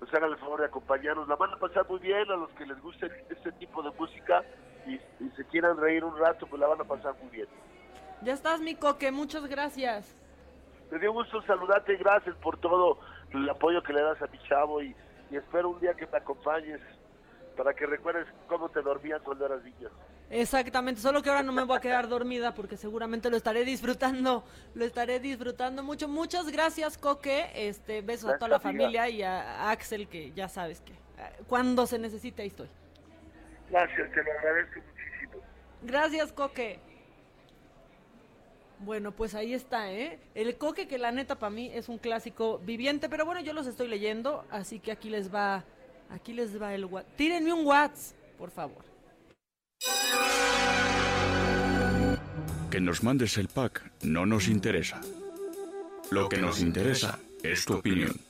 [0.00, 1.26] nos hagan el favor de acompañarnos.
[1.28, 4.44] La van a pasar muy bien a los que les guste este tipo de música
[4.88, 5.00] y,
[5.36, 7.46] se quieran reír un rato, pues la van a pasar muy bien.
[8.22, 10.14] Ya estás, mi coque, muchas gracias.
[10.90, 12.98] Me dio gusto saludarte, gracias por todo
[13.32, 14.94] el apoyo que le das a mi chavo y,
[15.30, 16.80] espero un día que me acompañes
[17.56, 19.88] para que recuerdes cómo te dormías cuando eras niña.
[20.30, 24.44] Exactamente, solo que ahora no me voy a quedar dormida porque seguramente lo estaré disfrutando,
[24.74, 26.08] lo estaré disfrutando mucho.
[26.08, 27.50] Muchas gracias, Coque.
[27.54, 31.86] Este, besos a toda la familia y a Axel que ya sabes que eh, cuando
[31.86, 32.68] se necesite ahí estoy.
[33.70, 35.42] Gracias, te lo agradezco muchísimo.
[35.82, 36.80] Gracias, Coque.
[38.80, 40.20] Bueno, pues ahí está, ¿eh?
[40.34, 43.66] El coque que la neta para mí es un clásico viviente, pero bueno, yo los
[43.66, 45.64] estoy leyendo, así que aquí les va,
[46.10, 47.16] aquí les va el WhatsApp.
[47.16, 48.84] Tírenme un WhatsApp, por favor.
[52.70, 55.00] Que nos mandes el pack no nos interesa.
[56.10, 58.27] Lo que nos interesa es tu opinión.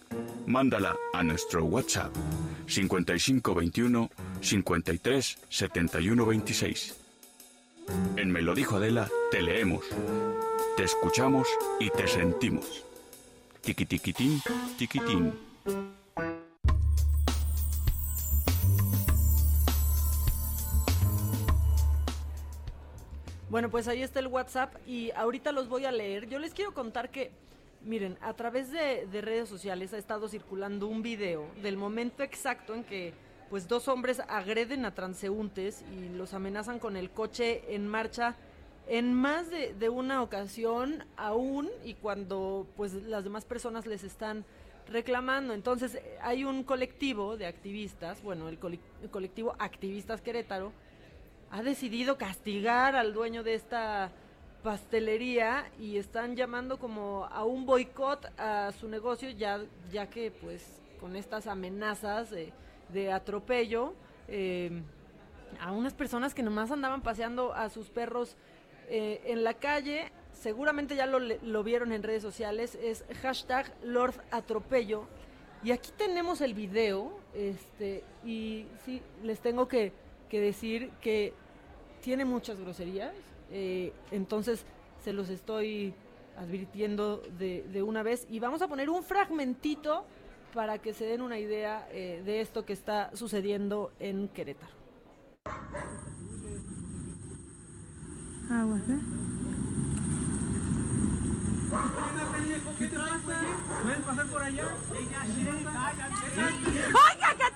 [0.49, 2.11] Mándala a nuestro WhatsApp
[2.66, 4.09] 5521
[4.40, 6.96] 53 71 26.
[8.16, 9.84] En Me lo dijo Adela, te leemos,
[10.74, 11.46] te escuchamos
[11.78, 12.82] y te sentimos.
[13.61, 14.40] Tiki tiquitín,
[14.78, 15.34] tiquitín.
[23.51, 26.26] Bueno, pues ahí está el WhatsApp y ahorita los voy a leer.
[26.30, 27.32] Yo les quiero contar que
[27.83, 32.85] Miren, a través de, redes sociales ha estado circulando un video del momento exacto en
[32.85, 33.14] que
[33.51, 38.37] pues dos hombres agreden a transeúntes y los amenazan con el coche en marcha
[38.89, 44.45] en más de, una ocasión aún y cuando pues las demás personas les están
[44.89, 45.55] reclamando.
[45.55, 48.59] Entonces hay un colectivo de activistas, bueno, el,
[49.03, 50.72] el colectivo Activistas Querétaro,
[51.51, 54.11] ha decidido castigar al dueño de esta
[54.62, 59.61] pastelería y están llamando como a un boicot a su negocio ya
[59.92, 63.94] ya que pues con estas amenazas de, atropello
[64.26, 64.82] eh,
[65.61, 68.36] a unas personas que nomás andaban paseando a sus perros
[68.88, 70.11] eh, en la calle.
[70.32, 75.06] Seguramente ya lo, lo, vieron en redes sociales es hashtag Lord Atropello.
[75.62, 79.92] Y aquí tenemos el video este y sí les tengo que
[80.30, 81.32] decir que
[82.00, 83.12] tiene muchas groserías
[83.51, 84.64] eh, entonces
[85.03, 85.94] se los estoy
[86.36, 90.05] advirtiendo de, una vez y vamos a poner un fragmentito
[90.55, 94.72] para que se den una idea eh, de esto que está sucediendo en Querétaro.
[98.51, 98.99] Aguas, ¿eh?
[102.78, 102.88] ¿Qué?
[102.88, 104.64] ¿Puedes pasar por allá?
[104.90, 105.20] ¡Oiga,
[106.92, 107.47] pasa,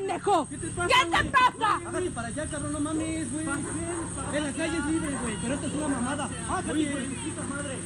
[0.00, 0.48] pendejo!
[0.48, 0.88] ¿Qué te pasa?
[0.88, 1.80] ¿Qué te pasa?
[1.96, 3.46] Oye, para allá, cabrón, no mames, güey.
[3.46, 6.30] En la calle es libre, güey, pero esto es una mamada.
[6.70, 7.78] Oye, puta madre.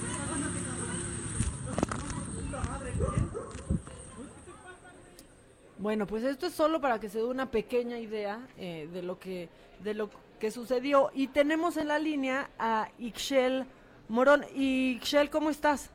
[5.78, 9.18] Bueno, pues esto es solo para que se dé una pequeña idea eh, de lo
[9.18, 9.48] que
[9.82, 10.08] de lo
[10.38, 13.66] que sucedió y tenemos en la línea a Ixchel
[14.08, 14.44] Morón.
[14.54, 15.90] Ixchel, ¿cómo estás?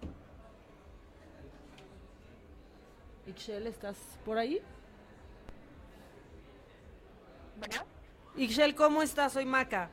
[3.26, 4.62] Ixchel, ¿estás por ahí?
[7.60, 7.84] Bueno.
[8.38, 9.34] Ixchel, ¿cómo estás?
[9.34, 9.90] Soy Maca.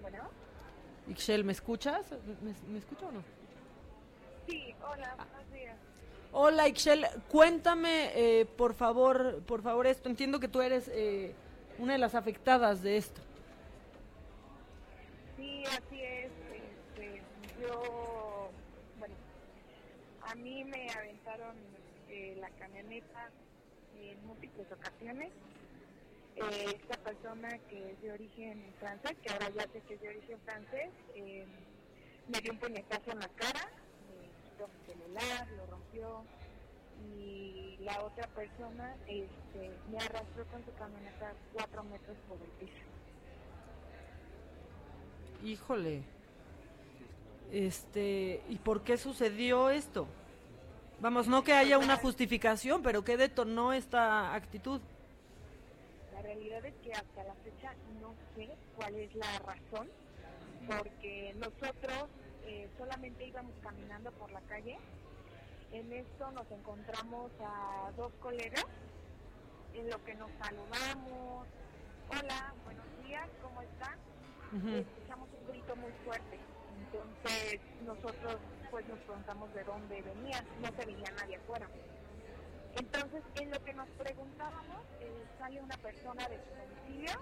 [0.00, 0.30] Bueno.
[1.06, 2.06] Ixchel, ¿me escuchas?
[2.42, 3.22] ¿Me, ¿Me, escucha o no?
[4.48, 5.76] Sí, hola, buenos días.
[6.32, 10.08] Hola, Ixchel, cuéntame, eh, por favor, por favor esto.
[10.08, 11.34] Entiendo que tú eres eh,
[11.78, 13.20] una de las afectadas de esto.
[15.36, 16.32] Sí, así es.
[16.52, 17.22] Este,
[17.60, 18.50] yo,
[18.98, 19.14] bueno,
[20.26, 21.54] a mí me aventaron
[22.08, 23.30] eh, la camioneta
[24.58, 25.30] múltiples ocasiones.
[26.36, 30.08] Eh, esta persona que es de origen francés, que ahora ya sé que es de
[30.08, 31.44] origen francés, eh,
[32.28, 33.68] me dio un puñetazo en la cara,
[34.08, 36.22] me quitó mi celular, lo rompió
[37.16, 42.84] y la otra persona este, me arrastró con su camioneta cuatro metros por el piso.
[45.44, 46.02] Híjole.
[47.50, 50.06] Este, ¿y por qué sucedió esto?
[51.00, 54.80] Vamos, no que haya una justificación, pero ¿qué detonó esta actitud?
[56.12, 59.88] La realidad es que hasta la fecha no sé cuál es la razón,
[60.66, 62.08] porque nosotros
[62.46, 64.76] eh, solamente íbamos caminando por la calle.
[65.72, 68.66] En esto nos encontramos a dos colegas,
[69.74, 71.46] en lo que nos saludamos.
[72.10, 73.96] Hola, buenos días, ¿cómo están?
[74.74, 76.38] Escuchamos un grito muy fuerte.
[76.80, 78.40] Entonces nosotros
[78.70, 81.68] pues nos preguntamos de dónde venían, no se veía nadie afuera.
[82.76, 87.12] Entonces en lo que nos preguntábamos, eh, sale una persona de su domicilio,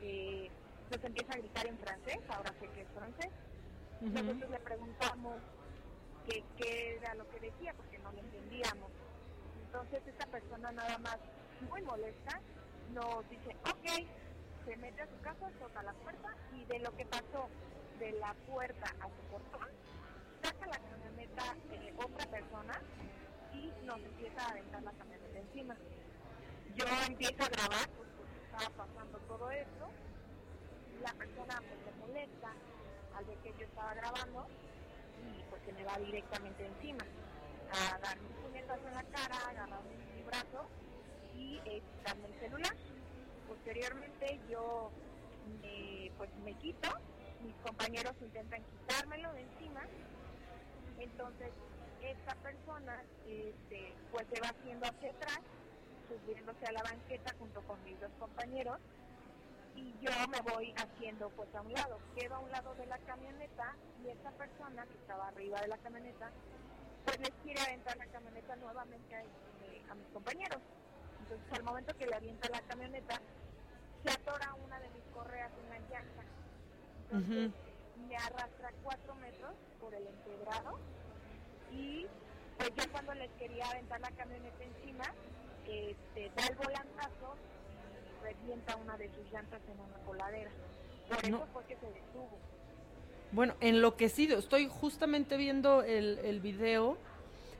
[0.00, 0.50] eh,
[0.90, 3.30] nos empieza a gritar en francés, ahora sé que es francés.
[4.00, 5.36] Nosotros le preguntamos
[6.28, 8.90] qué, qué era lo que decía, porque no lo entendíamos.
[9.66, 11.18] Entonces esta persona nada más,
[11.68, 12.40] muy molesta,
[12.92, 14.06] nos dice, ok,
[14.64, 17.48] se mete a su casa, toca la puerta y de lo que pasó
[17.98, 19.68] de la puerta a su portón,
[20.44, 22.80] saca la camioneta de otra persona
[23.54, 25.76] y nos empieza a aventar la camioneta encima.
[26.74, 29.88] Yo empiezo a grabar pues, porque estaba pasando todo esto.
[31.02, 32.52] La persona pues se molesta
[33.16, 34.46] al ver que yo estaba grabando
[35.24, 37.04] y pues se me va directamente encima
[37.72, 40.66] a darme un puñetazo en la cara, agarrarme mi brazo
[41.34, 42.76] y eh, quitarme el celular.
[43.48, 44.90] Posteriormente yo
[45.62, 46.88] me, pues me quito,
[47.42, 49.82] mis compañeros intentan quitármelo de encima,
[51.04, 51.50] entonces
[52.02, 55.40] esta persona este, pues se va haciendo hacia atrás,
[56.08, 58.78] subiéndose a la banqueta junto con mis dos compañeros
[59.76, 62.98] y yo me voy haciendo pues a un lado, quedo a un lado de la
[62.98, 63.74] camioneta
[64.04, 66.30] y esta persona que estaba arriba de la camioneta
[67.04, 70.60] pues les quiere aventar la camioneta nuevamente a, este, a mis compañeros.
[71.20, 73.20] Entonces al momento que le avienta la camioneta,
[74.04, 76.22] se atora una de mis correas en la llanta.
[77.10, 77.50] Entonces
[78.08, 80.78] me arrastra cuatro metros por el empedrado
[81.72, 82.06] y
[82.58, 85.04] pues ya cuando les quería aventar la camioneta encima,
[85.66, 87.34] este, da el volantazo
[87.70, 90.50] y revienta una de sus llantas en una coladera.
[91.08, 92.38] Por eso fue que se detuvo.
[93.32, 94.38] Bueno, enloquecido.
[94.38, 96.96] Estoy justamente viendo el, el video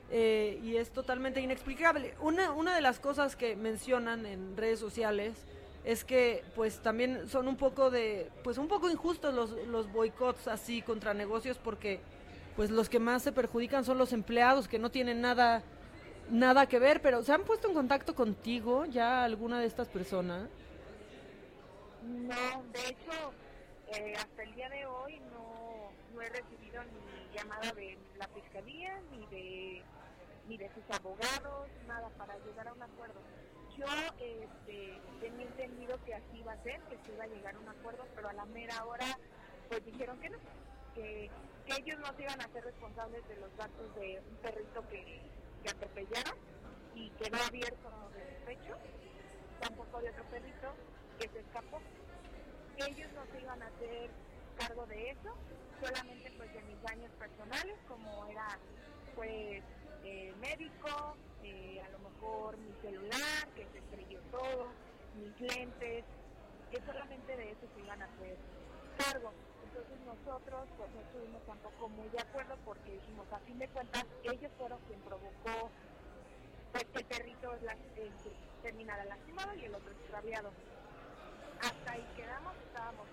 [0.09, 2.13] eh, y es totalmente inexplicable.
[2.21, 5.45] Una, una de las cosas que mencionan en redes sociales
[5.85, 10.47] es que pues también son un poco de pues un poco injustos los, los boicots
[10.47, 12.01] así contra negocios porque
[12.55, 15.63] pues los que más se perjudican son los empleados que no tienen nada
[16.29, 20.49] nada que ver, pero ¿se han puesto en contacto contigo ya alguna de estas personas?
[22.01, 23.33] No, de hecho,
[23.87, 28.99] Eh, hasta el día de hoy no, no he recibido ni llamada de la fiscalía
[29.11, 29.85] ni de
[30.47, 33.21] ni de sus abogados, nada para llegar a un acuerdo.
[33.77, 33.85] Yo
[34.19, 37.67] este, tenía entendido que así iba a ser, que se iba a llegar a un
[37.67, 39.17] acuerdo, pero a la mera hora
[39.67, 40.37] pues dijeron que no,
[40.93, 41.29] que,
[41.65, 45.21] que ellos no se iban a ser responsables de los datos de un perrito que,
[45.63, 46.37] que atropellaron
[46.93, 48.77] y quedó abierto de pecho,
[49.59, 50.73] tampoco de otro perrito
[51.19, 51.81] que se escapó.
[52.77, 54.09] Ellos no se iban a hacer
[54.57, 55.35] cargo de eso,
[55.81, 58.57] solamente pues de mis daños personales, como era
[59.15, 59.63] pues
[60.05, 64.67] eh, médico, eh, a lo mejor mi celular, que se estrelló todo,
[65.17, 66.05] mis lentes,
[66.71, 68.37] que solamente de eso se iban a hacer
[68.97, 69.33] cargo.
[69.63, 74.05] Entonces nosotros pues no estuvimos tampoco muy de acuerdo porque dijimos, a fin de cuentas,
[74.23, 75.69] ellos fueron quien provocó
[76.71, 78.11] pues, que el perrito la, eh,
[78.61, 80.51] terminara lastimado y el otro extraviado.
[81.61, 83.07] Hasta ahí quedamos, estábamos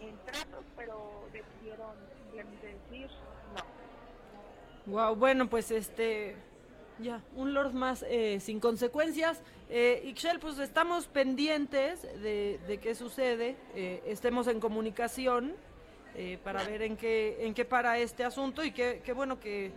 [0.00, 1.96] en, en tratos, pero decidieron
[2.32, 3.10] decir
[3.54, 3.97] no.
[4.88, 6.34] Wow, bueno, pues este,
[6.98, 9.42] ya, un Lord más eh, sin consecuencias.
[9.68, 15.54] Eh, pues estamos pendientes de, qué sucede, eh, estemos en comunicación
[16.14, 19.72] eh, para ver en qué, en qué para este asunto y qué, qué bueno que,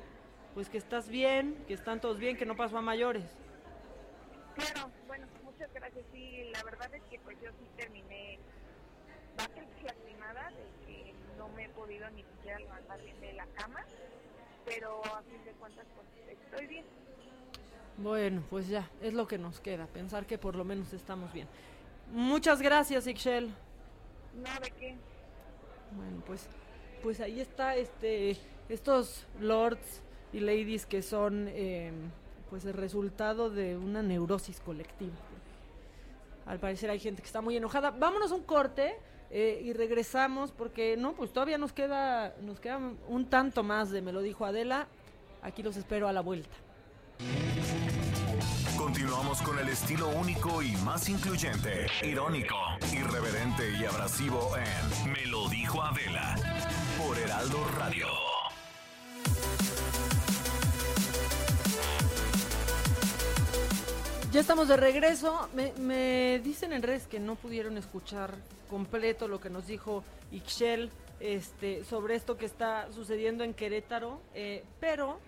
[0.53, 3.25] pues que estás bien, que están todos bien, que no pasó a mayores.
[4.55, 6.05] Claro, bueno, muchas gracias.
[6.13, 8.39] Sí, la verdad es que pues yo sí terminé
[9.37, 13.83] bastante lastimada de que no me he podido ni siquiera levantar bien de la cama,
[15.21, 16.07] a fin de cuentas pues
[16.39, 16.85] estoy bien.
[17.97, 21.47] Bueno, pues ya, es lo que nos queda, pensar que por lo menos estamos bien.
[22.11, 23.53] Muchas gracias, Ixchel.
[24.35, 24.95] No, ¿de qué?
[25.95, 26.47] Bueno, pues,
[27.03, 28.37] pues ahí está este,
[28.69, 30.01] estos lords
[30.33, 31.91] y ladies que son eh,
[32.49, 35.15] pues el resultado de una neurosis colectiva.
[36.45, 37.91] Al parecer hay gente que está muy enojada.
[37.91, 38.95] Vámonos un corte
[39.29, 44.01] eh, y regresamos porque no, pues todavía nos queda, nos queda un tanto más de
[44.01, 44.87] me lo dijo Adela.
[45.41, 46.55] Aquí los espero a la vuelta.
[48.77, 52.55] Continuamos con el estilo único y más incluyente, irónico,
[52.93, 56.35] irreverente y abrasivo en Me lo dijo Adela
[56.97, 58.07] por Heraldo Radio.
[64.31, 65.49] Ya estamos de regreso.
[65.53, 68.35] Me, me dicen en redes que no pudieron escuchar
[68.69, 70.89] completo lo que nos dijo Ixchel
[71.21, 75.19] este, sobre esto que está sucediendo en Querétaro, eh, pero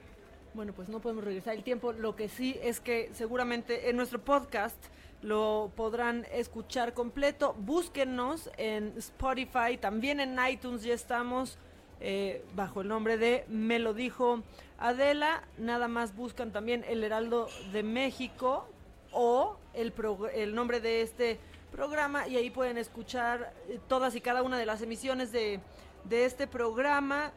[0.54, 1.94] bueno, pues no podemos regresar el tiempo.
[1.94, 4.78] Lo que sí es que seguramente en nuestro podcast
[5.22, 7.56] lo podrán escuchar completo.
[7.58, 11.58] Búsquennos en Spotify, también en iTunes ya estamos
[12.02, 14.44] eh, bajo el nombre de Me lo dijo
[14.78, 15.44] Adela.
[15.58, 18.68] Nada más buscan también El Heraldo de México
[19.12, 19.94] o el,
[20.36, 21.40] el nombre de este
[21.72, 25.60] programa y ahí pueden escuchar eh, todas y cada una de las emisiones de,
[26.04, 27.32] de este programa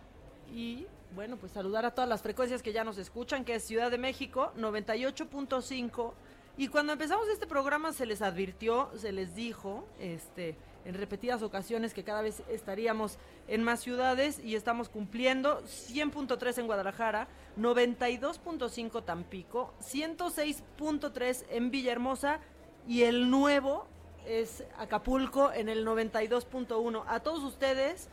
[0.53, 0.87] y
[1.17, 3.97] bueno, pues saludar a todas las frecuencias que ya nos escuchan, que es Ciudad de
[3.97, 6.13] México 98.5
[6.59, 11.95] y cuando empezamos este programa se les advirtió, se les dijo, este, en repetidas ocasiones
[11.95, 13.17] que cada vez estaríamos
[13.49, 22.41] en más ciudades y estamos cumpliendo 100.3 en Guadalajara, 92.5 Tampico, 106.3 en Villahermosa
[22.87, 23.87] y el nuevo
[24.27, 27.05] es Acapulco en el 92.1.
[27.07, 28.11] A todos ustedes,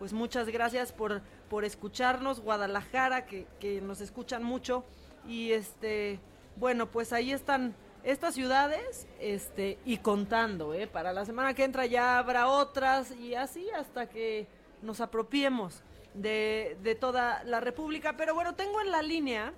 [0.00, 4.84] pues muchas gracias por, por escucharnos, Guadalajara, que, nos escuchan mucho.
[5.28, 6.20] Y este,
[6.56, 7.74] bueno, pues ahí están
[8.04, 10.86] estas ciudades, este, y contando, ¿eh?
[10.86, 14.46] Para la semana que entra ya habrá otras, y así hasta que
[14.80, 15.82] nos apropiemos
[16.14, 18.16] de, de toda la República.
[18.16, 19.52] Pero bueno, tengo en la línea,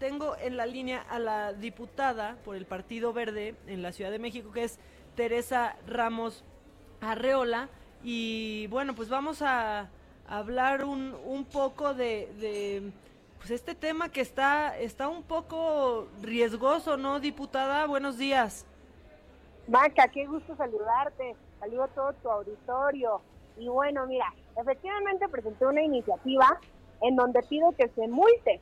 [0.00, 4.18] tengo en la línea a la diputada por el Partido Verde en la Ciudad de
[4.18, 4.80] México, que es
[5.14, 6.42] Teresa Ramos
[7.00, 7.68] Arreola.
[8.02, 9.88] Y bueno, pues vamos a
[10.28, 12.92] hablar un, un poco de, de,
[13.38, 17.86] pues este tema que está, está un poco riesgoso, ¿no, diputada?
[17.86, 18.66] Buenos días.
[19.68, 21.34] Maca, qué gusto saludarte.
[21.60, 23.20] Saludo a todo tu auditorio.
[23.56, 26.58] Y bueno, mira, efectivamente presenté una iniciativa
[27.02, 28.60] en donde pido que se multe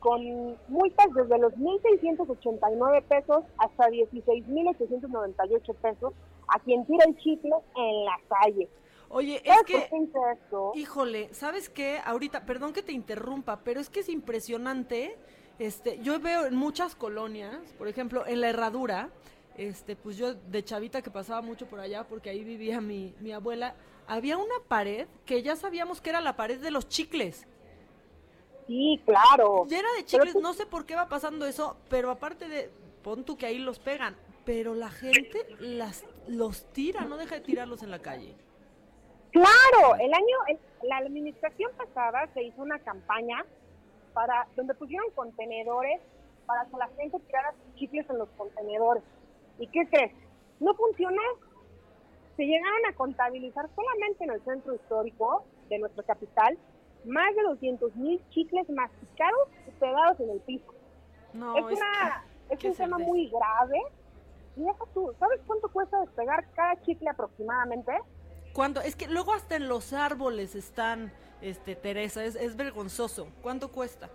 [0.00, 6.12] con multas desde los 1.689 pesos hasta 16.898 pesos
[6.48, 8.68] a quien tira el chicle en la calle.
[9.14, 12.00] Oye, es ¿Sabes que, híjole, ¿sabes qué?
[12.02, 15.18] Ahorita, perdón que te interrumpa, pero es que es impresionante.
[15.58, 19.10] Este, yo veo en muchas colonias, por ejemplo, en la Herradura,
[19.58, 23.32] este, pues yo de chavita que pasaba mucho por allá, porque ahí vivía mi, mi
[23.32, 23.74] abuela,
[24.06, 27.46] había una pared que ya sabíamos que era la pared de los chicles.
[28.66, 29.66] Sí, claro.
[29.70, 32.70] Era de chicles, no sé por qué va pasando eso, pero aparte de,
[33.02, 34.16] pon tú que ahí los pegan,
[34.46, 38.34] pero la gente las, los tira, no deja de tirarlos en la calle.
[39.32, 43.44] Claro, el año, el- la administración pasada se hizo una campaña
[44.12, 46.00] para donde pusieron contenedores
[46.46, 49.02] para que la gente tirara sus chicles en los contenedores.
[49.58, 50.12] ¿Y qué crees?
[50.60, 51.22] No funcionó.
[52.36, 56.58] Se llegaron a contabilizar solamente en el centro histórico de nuestra capital
[57.04, 60.72] más de 200 mil chicles masticados y pegados en el piso.
[61.32, 63.80] No, es, es una, que- es un tema muy grave.
[64.56, 67.92] Y deja tú, ¿sabes cuánto cuesta despegar cada chicle aproximadamente?
[68.52, 73.28] Cuando, es que luego hasta en los árboles están, este, Teresa, es, es vergonzoso.
[73.42, 74.10] ¿Cuánto cuesta?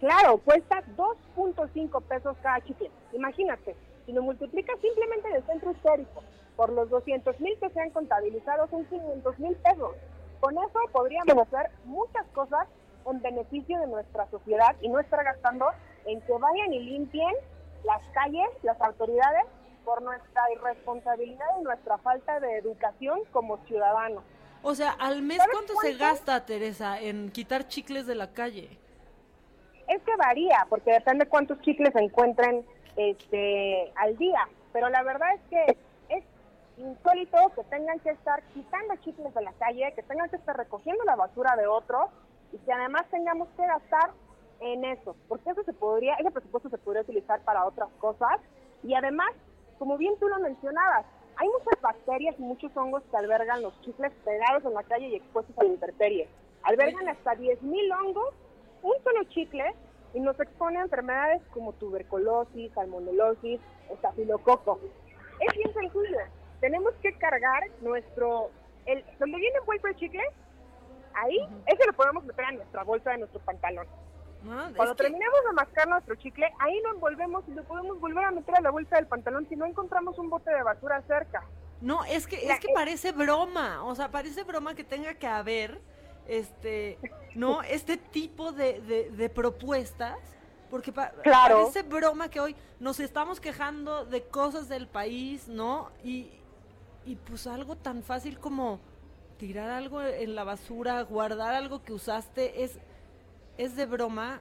[0.00, 2.90] Claro, cuesta 2.5 pesos cada chicle.
[3.12, 3.74] Imagínate,
[4.04, 6.22] si lo multiplicas simplemente en el centro histórico
[6.56, 9.96] por los 200 mil que se han contabilizado, son 500 mil pesos.
[10.40, 12.66] Con eso podríamos hacer muchas cosas
[13.06, 15.66] en beneficio de nuestra sociedad y no estar gastando
[16.04, 17.34] en que vayan y limpien
[17.84, 19.44] las calles, las autoridades,
[19.84, 24.24] por nuestra irresponsabilidad y nuestra falta de educación como ciudadanos.
[24.62, 28.78] O sea, al mes, ¿Sabes ¿cuánto se gasta, Teresa, en quitar chicles de la calle?
[29.88, 32.64] Es que varía, porque depende cuántos chicles se encuentren
[32.96, 34.48] este, al día.
[34.72, 35.76] Pero la verdad es que
[36.08, 36.24] es
[36.78, 41.04] insólito que tengan que estar quitando chicles de la calle, que tengan que estar recogiendo
[41.04, 42.10] la basura de otros
[42.52, 44.12] y que además tengamos que gastar
[44.60, 48.38] en eso, porque eso se podría, ese presupuesto se podría utilizar para otras cosas
[48.84, 49.30] y además,
[49.78, 51.04] como bien tú lo mencionabas,
[51.36, 55.16] hay muchas bacterias y muchos hongos que albergan los chicles pegados en la calle y
[55.16, 56.28] expuestos a la intemperie.
[56.62, 58.34] Albergan hasta 10.000 hongos,
[58.82, 59.74] un solo chicle,
[60.14, 64.78] y nos expone a enfermedades como tuberculosis, salmonelosis, estafilococo.
[65.40, 66.18] Es bien sencillo.
[66.60, 68.50] Tenemos que cargar nuestro...
[68.84, 70.22] El, donde viene envuelto el chicle,
[71.14, 73.86] ahí, ese lo podemos meter a nuestra bolsa de nuestro pantalón.
[74.44, 78.24] Cuando es que- terminemos de mascar nuestro chicle, ahí lo envolvemos y lo podemos volver
[78.24, 81.44] a meter a la bolsa del pantalón si no encontramos un bote de basura cerca.
[81.80, 85.26] No, es que, La- es que parece broma, o sea, parece broma que tenga que
[85.26, 85.80] haber,
[86.28, 86.98] este,
[87.34, 90.16] no, este tipo de, de, de propuestas,
[90.70, 91.58] porque pa- Claro.
[91.62, 95.90] parece broma que hoy nos estamos quejando de cosas del país, ¿no?
[96.04, 96.30] Y,
[97.04, 98.80] y pues algo tan fácil como
[99.38, 102.78] tirar algo en la basura, guardar algo que usaste, es,
[103.58, 104.40] es de broma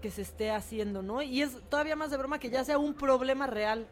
[0.00, 1.22] que se esté haciendo, ¿no?
[1.22, 3.86] Y es todavía más de broma que ya sea un problema real.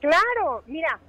[0.00, 1.00] Claro, mira,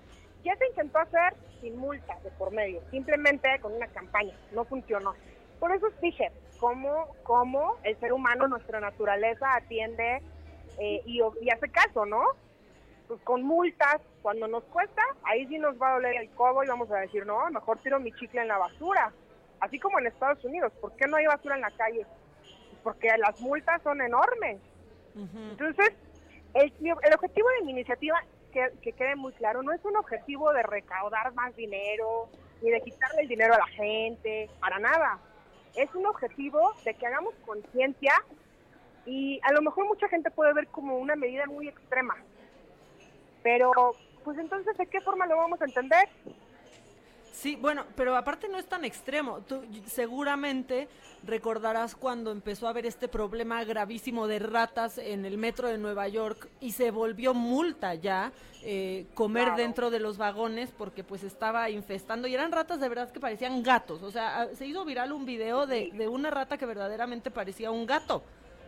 [0.43, 5.13] ya se intentó hacer sin multas de por medio, simplemente con una campaña, no funcionó.
[5.59, 10.21] Por eso dije, ¿cómo, cómo el ser humano, nuestra naturaleza atiende
[10.77, 12.23] eh, y, y hace caso, ¿no?
[13.07, 16.67] Pues con multas, cuando nos cuesta, ahí sí nos va a doler el codo y
[16.67, 19.11] vamos a decir, no, mejor tiro mi chicle en la basura.
[19.59, 22.05] Así como en Estados Unidos, ¿por qué no hay basura en la calle?
[22.83, 24.59] Porque las multas son enormes.
[25.15, 25.91] Entonces,
[26.53, 28.23] el, el objetivo de mi iniciativa,
[28.53, 32.29] que, que quede muy claro, no es un objetivo de recaudar más dinero,
[32.61, 35.19] ni de quitarle el dinero a la gente, para nada.
[35.75, 38.13] Es un objetivo de que hagamos conciencia
[39.05, 42.15] y a lo mejor mucha gente puede ver como una medida muy extrema.
[43.43, 43.71] Pero,
[44.23, 46.07] pues entonces, ¿de qué forma lo vamos a entender?
[47.31, 49.39] Sí, bueno, pero aparte no es tan extremo.
[49.47, 50.87] Tú seguramente
[51.23, 56.07] recordarás cuando empezó a haber este problema gravísimo de ratas en el metro de Nueva
[56.07, 58.31] York y se volvió multa ya
[58.63, 59.57] eh, comer Claro.
[59.61, 63.63] dentro de los vagones porque pues estaba infestando y eran ratas de verdad que parecían
[63.63, 64.01] gatos.
[64.03, 67.71] O sea, ah, se hizo viral un video de, de una rata que verdaderamente parecía
[67.71, 68.23] un gato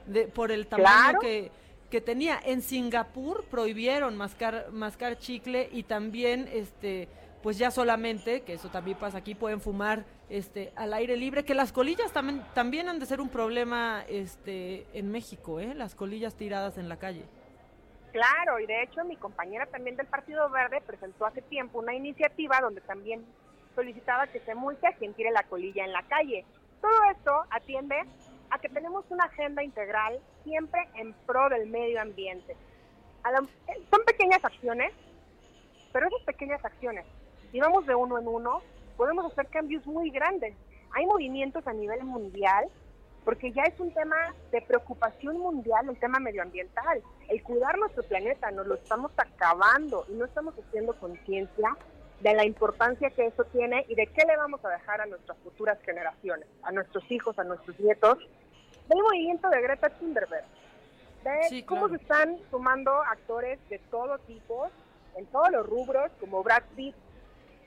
[0.08, 1.20] de, por el tamaño Claro.
[1.20, 1.52] que,
[1.90, 2.40] que tenía.
[2.46, 7.10] En Singapur prohibieron mascar, mascar chicle y también este
[7.43, 11.53] pues ya solamente, que eso también pasa aquí, pueden fumar este al aire libre, que
[11.55, 15.73] las colillas también, también han de ser un problema este en México, ¿eh?
[15.73, 17.23] las colillas tiradas en la calle.
[18.11, 22.59] Claro, y de hecho mi compañera también del Partido Verde presentó hace tiempo una iniciativa
[22.61, 23.26] donde también
[23.73, 26.45] solicitaba que se multe a quien tire la colilla en la calle.
[26.81, 27.95] Todo esto atiende
[28.49, 32.55] a que tenemos una agenda integral siempre en pro del medio ambiente.
[33.23, 33.38] La-
[33.89, 34.91] son pequeñas acciones,
[35.93, 37.05] pero esas pequeñas acciones,
[37.52, 38.61] si vamos de uno en uno,
[38.98, 40.56] podemos hacer cambios muy grandes.
[40.94, 42.65] Hay movimientos a nivel mundial
[43.23, 44.15] porque ya es un tema
[44.52, 47.02] de preocupación mundial el tema medioambiental.
[47.30, 51.78] El cuidar nuestro planeta, nos lo estamos acabando y no estamos haciendo conciencia
[52.22, 55.38] de la importancia que eso tiene y de qué le vamos a dejar a nuestras
[55.40, 58.18] futuras generaciones, a nuestros hijos, a nuestros nietos.
[58.88, 61.98] Del movimiento de Greta Thunberg, de Sí, cómo claro.
[61.98, 64.69] se están sumando actores de todo tipo,
[65.15, 66.95] en todos los rubros, como Brad Pitt.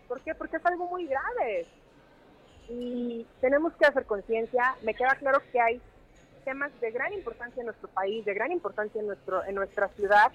[0.09, 0.35] ¿Por qué?
[0.35, 1.67] Porque es algo muy grave
[2.69, 4.77] y tenemos que hacer conciencia.
[4.83, 5.81] Me queda claro que hay
[6.45, 10.33] temas de gran importancia en nuestro país, de gran importancia en nuestro en nuestra ciudad,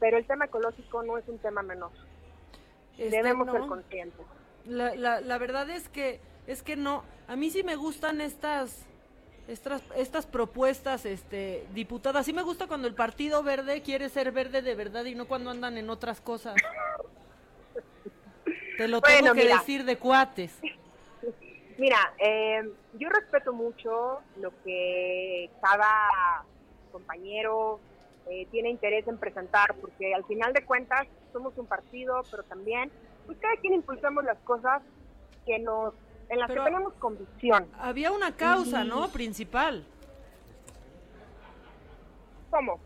[0.00, 1.90] pero el tema ecológico no es un tema menor.
[2.98, 3.52] Este, Debemos no.
[3.52, 4.26] ser conscientes.
[4.64, 7.04] La, la, la verdad es que es que no.
[7.28, 8.86] A mí sí me gustan estas
[9.48, 12.26] estas, estas propuestas, este, diputadas.
[12.26, 15.50] Sí me gusta cuando el Partido Verde quiere ser verde de verdad y no cuando
[15.50, 16.54] andan en otras cosas.
[18.76, 20.58] Te lo tengo que decir de cuates.
[21.78, 22.62] Mira, eh,
[22.94, 26.44] yo respeto mucho lo que cada
[26.92, 27.80] compañero
[28.30, 32.90] eh, tiene interés en presentar, porque al final de cuentas somos un partido, pero también,
[33.26, 34.82] pues cada quien impulsamos las cosas
[35.44, 35.94] que nos
[36.28, 37.68] en las que tenemos convicción.
[37.78, 39.08] Había una causa, ¿no?
[39.08, 39.84] Principal.
[42.50, 42.80] ¿Cómo?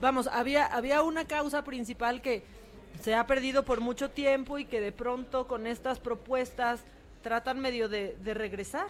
[0.00, 2.44] Vamos, había, había una causa principal que
[3.00, 6.84] se ha perdido por mucho tiempo y que de pronto con estas propuestas
[7.22, 8.86] tratan medio de, regresar.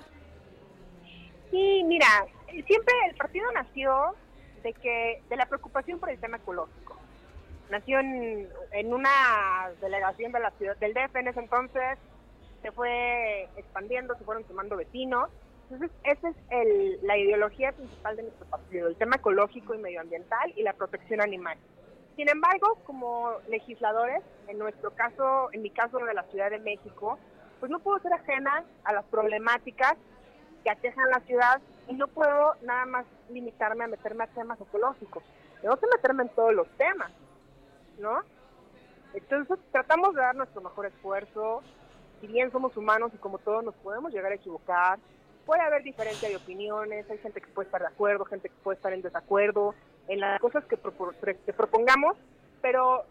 [1.50, 2.06] Sí, mira,
[2.48, 4.14] siempre el partido nació
[4.62, 6.96] de que de la preocupación por el tema ecológico.
[7.70, 11.98] Nació en, en una delegación de la ciudad del DF en ese entonces,
[12.62, 15.30] se fue expandiendo, se fueron sumando vecinos.
[15.70, 20.52] Entonces, esa es el, la ideología principal de nuestro partido, el tema ecológico y medioambiental
[20.56, 21.58] y la protección animal.
[22.16, 27.18] Sin embargo, como legisladores, en nuestro caso, en mi caso de la Ciudad de México,
[27.60, 29.96] pues no puedo ser ajena a las problemáticas
[30.64, 35.22] que aquejan la ciudad y no puedo nada más limitarme a meterme a temas ecológicos.
[35.60, 37.12] Tengo que meterme en todos los temas,
[37.98, 38.22] ¿no?
[39.12, 41.62] Entonces tratamos de dar nuestro mejor esfuerzo,
[42.20, 44.98] si bien somos humanos y como todos nos podemos llegar a equivocar,
[45.44, 48.76] puede haber diferencia de opiniones, hay gente que puede estar de acuerdo, gente que puede
[48.76, 49.74] estar en desacuerdo
[50.08, 52.16] en las cosas que, propongamos,
[52.62, 53.04] pero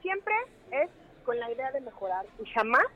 [0.00, 0.34] siempre
[0.70, 0.90] es
[1.24, 2.86] con la idea de mejorar y jamás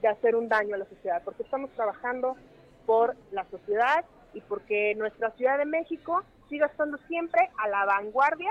[0.00, 2.36] de hacer un daño a la sociedad, porque estamos trabajando
[2.84, 4.04] por la sociedad
[4.34, 8.50] y porque nuestra Ciudad de México siga estando siempre a la vanguardia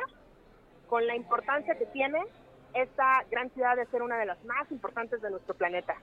[0.87, 2.19] con la importancia que tiene
[2.73, 5.95] esta gran ciudad de ser una de las más importantes de nuestro planeta.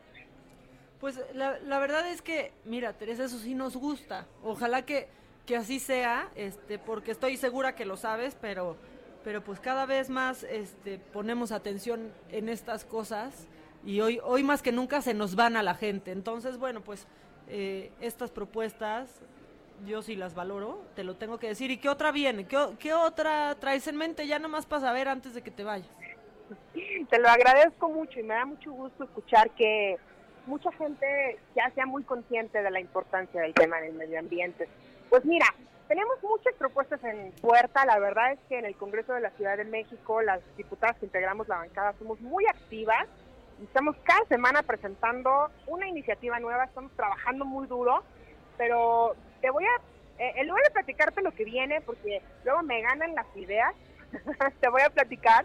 [1.01, 4.27] Pues la, la verdad es que, mira, Teresa, eso sí nos gusta.
[4.43, 5.09] Ojalá que,
[5.47, 8.77] que así sea, este, porque estoy segura que lo sabes, pero,
[9.24, 13.48] pero pues cada vez más este, ponemos atención en estas cosas
[13.85, 16.12] y hoy, hoy más que nunca se nos van a la gente.
[16.12, 17.06] Entonces, bueno, pues
[17.48, 19.20] eh, estas propuestas
[19.85, 21.70] yo sí las valoro, te lo tengo que decir.
[21.70, 22.47] ¿Y qué otra viene?
[22.47, 25.89] ¿Qué, qué otra traes en mente ya nomás para saber antes de que te vayas?
[27.10, 29.98] Te lo agradezco mucho y me da mucho gusto escuchar que
[30.47, 34.69] mucha gente ya sea muy consciente de la importancia del tema del medio ambiente.
[35.12, 35.44] Pues mira,
[35.89, 37.84] tenemos muchas propuestas en puerta.
[37.84, 41.05] La verdad es que en el Congreso de la Ciudad de México, las diputadas que
[41.05, 43.06] integramos la bancada somos muy activas.
[43.62, 48.02] Estamos cada semana presentando una iniciativa nueva, estamos trabajando muy duro,
[48.56, 52.80] pero te voy a, eh, en lugar de platicarte lo que viene, porque luego me
[52.80, 53.74] ganan las ideas,
[54.62, 55.44] te voy a platicar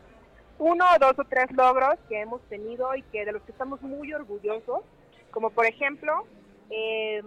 [0.59, 4.13] uno, dos o tres logros que hemos tenido y que de los que estamos muy
[4.13, 4.83] orgullosos,
[5.29, 6.25] como por ejemplo,
[6.69, 7.21] eh,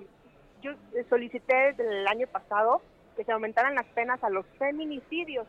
[0.63, 0.73] yo
[1.09, 2.83] solicité desde el año pasado
[3.17, 5.47] que se aumentaran las penas a los feminicidios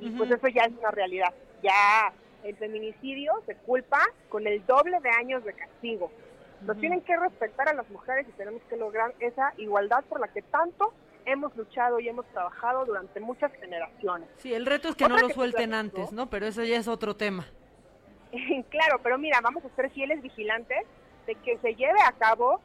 [0.00, 1.32] y pues eso ya es una realidad.
[1.62, 2.12] Ya
[2.44, 6.10] el feminicidio se culpa con el doble de años de castigo.
[6.62, 10.28] Nos tienen que respetar a las mujeres y tenemos que lograr esa igualdad por la
[10.28, 10.92] que tanto
[11.26, 14.28] hemos luchado y hemos trabajado durante muchas generaciones.
[14.38, 16.30] Sí, el reto es que no lo suelten antes, ¿no?
[16.30, 17.46] Pero eso ya es otro tema.
[18.70, 20.86] claro, pero mira, vamos a ser fieles vigilantes
[21.26, 22.60] de que se lleve a cabo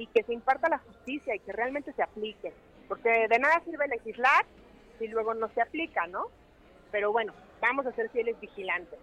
[0.00, 2.54] y que se imparta la justicia y que realmente se aplique.
[2.88, 4.46] Porque de nada sirve legislar
[4.98, 6.28] si luego no se aplica, ¿no?
[6.90, 8.98] Pero bueno, vamos a ser fieles vigilantes.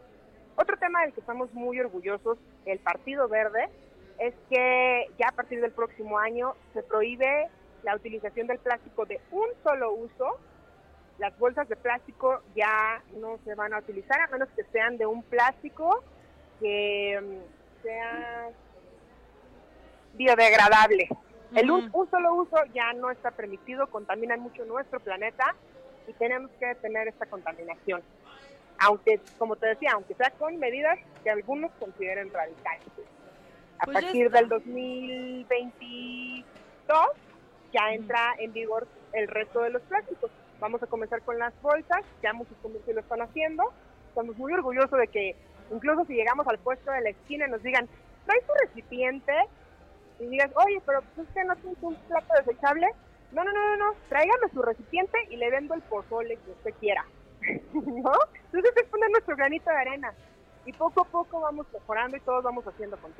[0.56, 3.69] Otro tema del que estamos muy orgullosos, el Partido Verde,
[4.18, 7.48] es que ya a partir del próximo año se prohíbe
[7.84, 10.40] la utilización del plástico de un solo uso.
[11.19, 15.06] Las bolsas de plástico ya no se van a utilizar a menos que sean de
[15.06, 16.03] un plástico
[16.60, 18.49] que mm, sea
[20.18, 21.07] biodegradable.
[21.56, 25.56] El un, solo uso ya no está permitido, contamina mucho nuestro planeta
[26.07, 28.02] y tenemos que detener esta contaminación.
[28.80, 32.88] Aunque, como te decía, aunque sea con medidas que algunos consideren radicales.
[33.80, 36.45] A pues partir del 2022
[37.72, 40.31] ya entra en vigor el resto de los plásticos.
[40.60, 43.72] Vamos a comenzar con las bolsas, ya muchos comercios lo están haciendo.
[44.10, 45.35] Estamos muy orgullosos de que
[45.72, 47.88] incluso si llegamos al puesto de la esquina nos digan,
[48.26, 49.34] ¿traes tu recipiente?
[50.19, 52.88] Y digas, oye, pero pues, usted no tiene un plato desechable.
[53.31, 56.73] No, no, no, no, no, tráigame su recipiente y le vendo el pozole que usted
[56.80, 57.06] quiera.
[57.73, 58.14] ¿No?
[58.45, 60.14] Entonces es poner nuestro granito de arena.
[60.65, 63.11] Y poco a poco vamos mejorando y todos vamos haciendo con.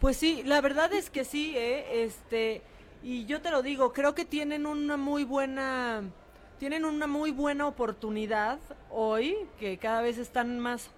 [0.00, 2.04] Pues sí, la verdad es que sí, ¿eh?
[2.04, 2.62] Este
[3.02, 6.02] y yo te lo digo, creo que tienen una muy buena
[6.58, 8.58] tienen una muy buena oportunidad
[8.90, 10.90] hoy, que cada vez están más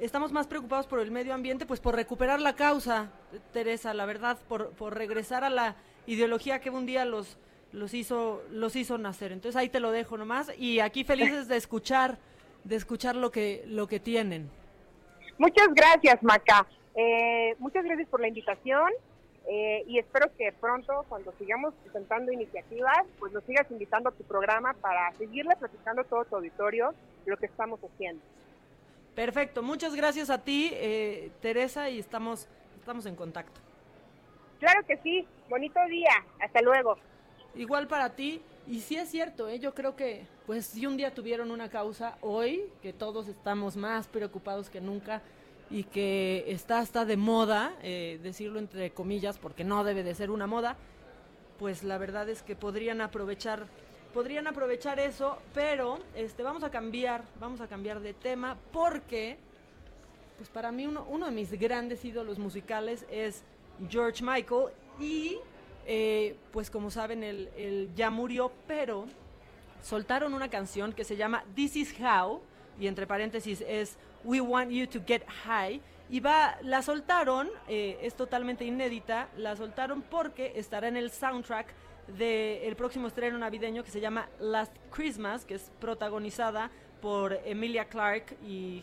[0.00, 3.10] estamos más preocupados por el medio ambiente, pues por recuperar la causa,
[3.52, 7.38] Teresa, la verdad, por, por regresar a la ideología que un día los,
[7.72, 9.32] los, hizo, los hizo nacer.
[9.32, 12.18] Entonces ahí te lo dejo nomás y aquí felices de escuchar,
[12.64, 14.50] de escuchar lo que, lo que tienen.
[15.38, 16.66] Muchas gracias, Maca.
[16.94, 18.90] Eh, muchas gracias por la invitación.
[19.48, 24.22] Eh, y espero que pronto, cuando sigamos presentando iniciativas, pues nos sigas invitando a tu
[24.24, 26.94] programa para seguirle platicando a todo tu auditorio
[27.26, 28.22] lo que estamos haciendo.
[29.14, 33.60] Perfecto, muchas gracias a ti, eh, Teresa, y estamos, estamos en contacto.
[34.58, 36.96] Claro que sí, bonito día, hasta luego.
[37.54, 39.58] Igual para ti, y sí es cierto, ¿eh?
[39.58, 44.06] yo creo que, pues si un día tuvieron una causa, hoy, que todos estamos más
[44.06, 45.22] preocupados que nunca,
[45.70, 50.30] y que está hasta de moda, eh, decirlo entre comillas, porque no debe de ser
[50.30, 50.76] una moda,
[51.58, 53.66] pues la verdad es que podrían aprovechar,
[54.12, 59.36] podrían aprovechar eso, pero este, vamos a cambiar, vamos a cambiar de tema, porque,
[60.36, 63.42] pues para mí uno, uno de mis grandes ídolos musicales es
[63.88, 64.66] George Michael
[64.98, 65.38] y,
[65.86, 69.06] eh, pues como saben, él, ya murió, pero
[69.82, 72.40] soltaron una canción que se llama This Is How,
[72.78, 75.80] y entre paréntesis es We Want You to Get High.
[76.12, 81.68] Y va, la soltaron, eh, es totalmente inédita, la soltaron porque estará en el soundtrack
[82.16, 86.70] del próximo estreno navideño que se llama Last Christmas, que es protagonizada
[87.00, 88.82] por Emilia Clarke y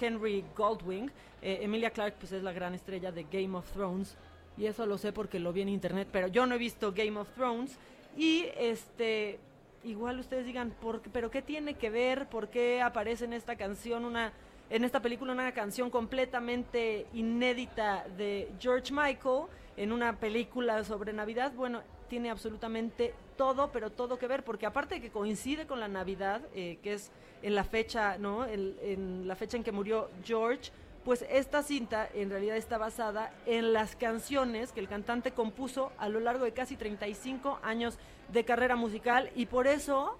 [0.00, 1.10] Henry Goldwing.
[1.42, 4.16] Eh, Emilia Clarke pues es la gran estrella de Game of Thrones
[4.56, 7.18] y eso lo sé porque lo vi en internet, pero yo no he visto Game
[7.18, 7.76] of Thrones
[8.16, 9.38] y este
[9.82, 12.28] igual ustedes digan, ¿por, pero qué tiene que ver?
[12.28, 14.32] ¿Por qué aparece en esta canción una
[14.70, 19.44] en esta película una canción completamente inédita de George Michael
[19.76, 24.96] en una película sobre Navidad, bueno, tiene absolutamente todo, pero todo que ver, porque aparte
[24.96, 27.10] de que coincide con la Navidad, eh, que es
[27.42, 28.46] en la fecha, ¿no?
[28.46, 30.70] en la fecha en que murió George,
[31.04, 36.08] pues esta cinta en realidad está basada en las canciones que el cantante compuso a
[36.08, 37.98] lo largo de casi 35 años
[38.32, 40.16] de carrera musical y por eso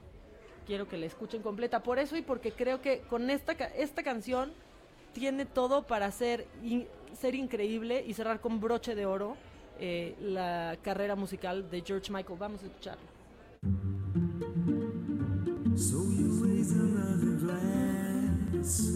[0.66, 1.82] quiero que la escuchen completa.
[1.82, 4.52] Por eso y porque creo que con esta, esta canción
[5.14, 6.46] tiene todo para ser,
[7.18, 9.36] ser increíble y cerrar con broche de oro
[9.78, 12.38] eh, la carrera musical de George Michael.
[12.38, 13.02] Vamos a escucharlo.
[15.76, 18.90] So you raise another glass,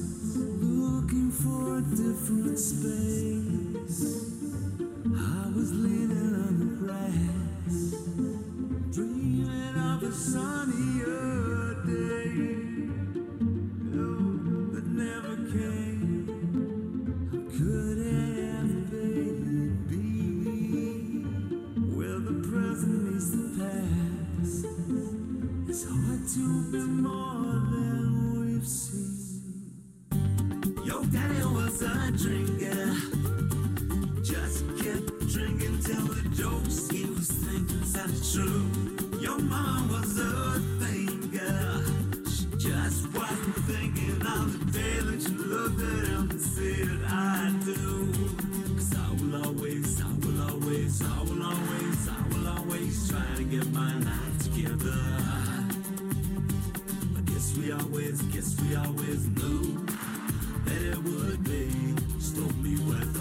[0.61, 4.35] looking for a different space.
[5.07, 7.95] I was leaning on the grass,
[8.95, 11.68] dreaming of a sunnier drop
[24.51, 29.75] It's hard to be more than we've seen.
[30.87, 32.95] Your daddy was a drinker,
[34.23, 39.21] just kept drinking till the jokes he was sounded true.
[39.21, 41.85] Your was a thinker,
[42.31, 47.53] she just wasn't thinking of the day that you looked at him and said, I
[47.67, 48.15] do.
[48.97, 51.38] I will always, I will always, I will
[54.79, 54.99] together.
[57.17, 59.87] I guess we always, guess we always knew
[60.65, 63.18] that it would be stormy weather.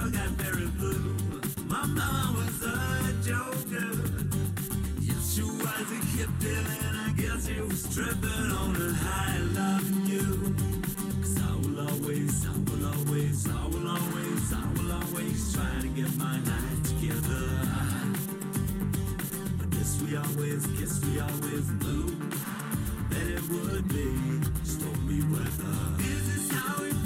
[0.00, 1.14] yoga very blue.
[1.68, 3.90] Was a joker.
[5.00, 10.06] Yes, she was a hippie, and I guess she was tripping on a high loving
[10.06, 10.56] you.
[11.40, 16.16] I will always, I will always, I will always, I will always try to get
[16.16, 17.46] my life together.
[19.58, 22.06] But guess we always, guess we always knew
[23.10, 24.08] that it would be
[24.64, 25.78] stormy weather.
[25.98, 26.97] This is how it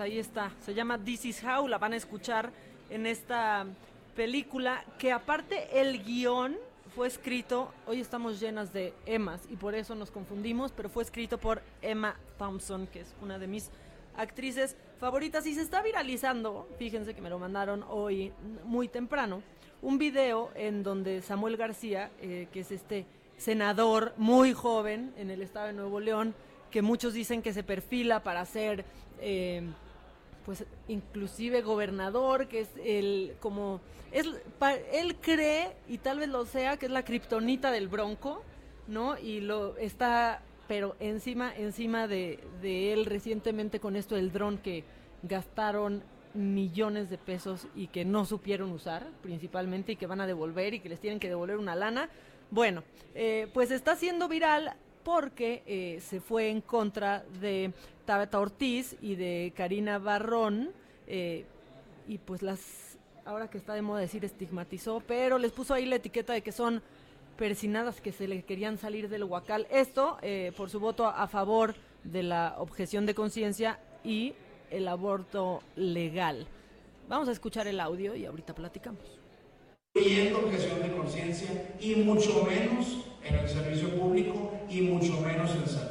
[0.00, 0.50] ahí está.
[0.64, 2.50] Se llama This is How, la van a escuchar
[2.88, 3.66] en esta
[4.16, 6.56] película que aparte el guion
[6.94, 11.38] fue escrito, hoy estamos llenas de Emmas y por eso nos confundimos, pero fue escrito
[11.38, 13.70] por Emma Thompson, que es una de mis
[14.16, 18.32] actrices favoritas y se está viralizando, fíjense que me lo mandaron hoy
[18.64, 19.42] muy temprano,
[19.82, 23.06] un video en donde Samuel García, eh, que es este
[23.36, 26.34] senador muy joven en el estado de Nuevo León,
[26.70, 28.84] que muchos dicen que se perfila para ser
[29.20, 29.62] eh,
[30.50, 34.26] pues inclusive gobernador, que es el como es
[34.92, 38.42] él cree y tal vez lo sea que es la kriptonita del Bronco,
[38.88, 39.16] ¿no?
[39.16, 44.82] Y lo está pero encima encima de, de él recientemente con esto del dron que
[45.22, 46.02] gastaron
[46.34, 50.80] millones de pesos y que no supieron usar principalmente y que van a devolver y
[50.80, 52.10] que les tienen que devolver una lana.
[52.50, 52.82] Bueno,
[53.14, 54.74] eh, pues está siendo viral
[55.04, 57.72] porque eh, se fue en contra de
[58.10, 60.72] Tabata Ortiz y de Karina Barrón
[61.06, 61.44] eh,
[62.08, 65.94] y pues las ahora que está de moda decir estigmatizó, pero les puso ahí la
[65.94, 66.82] etiqueta de que son
[67.38, 69.68] persinadas que se le querían salir del huacal.
[69.70, 74.34] Esto eh, por su voto a favor de la objeción de conciencia y
[74.72, 76.48] el aborto legal.
[77.08, 79.20] Vamos a escuchar el audio y ahorita platicamos.
[79.94, 85.89] objeción de conciencia y mucho menos en el servicio público y mucho menos en salud.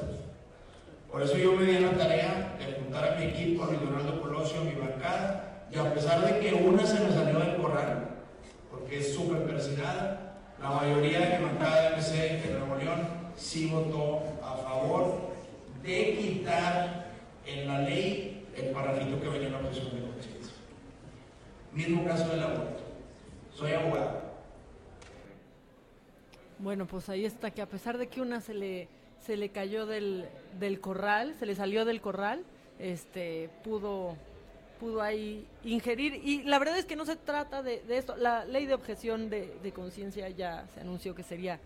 [1.12, 4.22] Por eso yo me di la tarea de juntar a mi equipo, a Luis Donaldo
[4.22, 8.10] Colosio, a mi bancada, y a pesar de que una se me salió del corral,
[8.70, 13.70] porque es súper persinada, la mayoría de mi bancada de MC en Nuevo León sí
[13.70, 15.32] votó a favor
[15.84, 17.12] de quitar
[17.46, 20.54] en la ley el parrafito que venía en la objeción de conciencia.
[21.74, 22.84] Mismo caso del aborto.
[23.54, 24.30] Soy abogado.
[26.60, 28.88] Bueno, pues ahí está, que a pesar de que una se le,
[29.26, 30.28] se le cayó del,
[30.60, 32.44] del corral, se le salió del corral,
[32.80, 34.16] este, pudo,
[34.80, 36.16] pudo ahí ingerir.
[36.16, 38.16] Y la verdad es que no se trata de, de esto.
[38.16, 41.60] La ley de objeción de, de conciencia ya se anunció que sería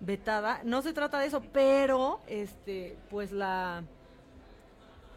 [0.00, 0.60] vetada.
[0.64, 3.82] No se trata de eso, pero, este, pues la,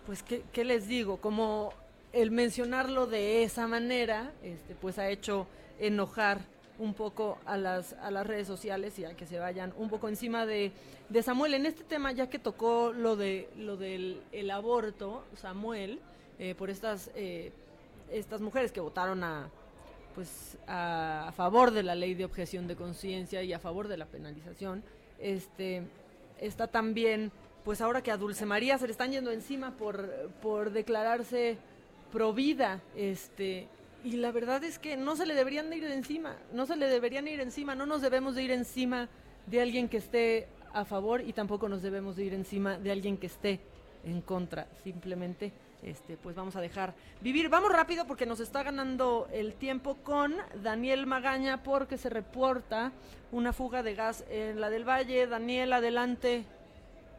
[0.06, 1.18] pues, ¿qué, qué les digo?
[1.18, 1.74] Como
[2.14, 5.48] el mencionarlo de esa manera, este, pues ha hecho
[5.80, 6.42] enojar
[6.82, 10.10] un poco a las, a las redes sociales y a que se vayan un poco
[10.10, 10.72] encima de,
[11.24, 11.54] Samuel.
[11.54, 16.00] En este tema, ya que tocó lo de lo del el aborto, Samuel,
[16.40, 17.52] eh, por estas, eh,
[18.12, 19.50] estas mujeres que votaron a
[20.16, 23.98] pues a, a favor de la ley de objeción de conciencia y a favor de
[23.98, 24.84] la penalización,
[25.20, 25.84] este
[26.40, 27.32] está también,
[27.64, 30.10] pues ahora que a Dulce María se le están yendo encima por,
[30.42, 31.58] por declararse
[32.12, 33.68] provida, este,
[34.04, 36.88] y la verdad es que no se le deberían de ir encima, no se le
[36.88, 39.10] deberían ir encima, no nos debemos de ir encima
[39.48, 43.18] de alguien que esté a favor y tampoco nos debemos de ir encima de alguien
[43.18, 43.60] que esté
[44.04, 45.52] en contra, simplemente
[45.84, 47.50] este pues vamos a dejar vivir.
[47.50, 52.92] Vamos rápido porque nos está ganando el tiempo con Daniel Magaña porque se reporta
[53.32, 55.28] una fuga de gas en la del Valle.
[55.28, 56.46] Daniel, adelante.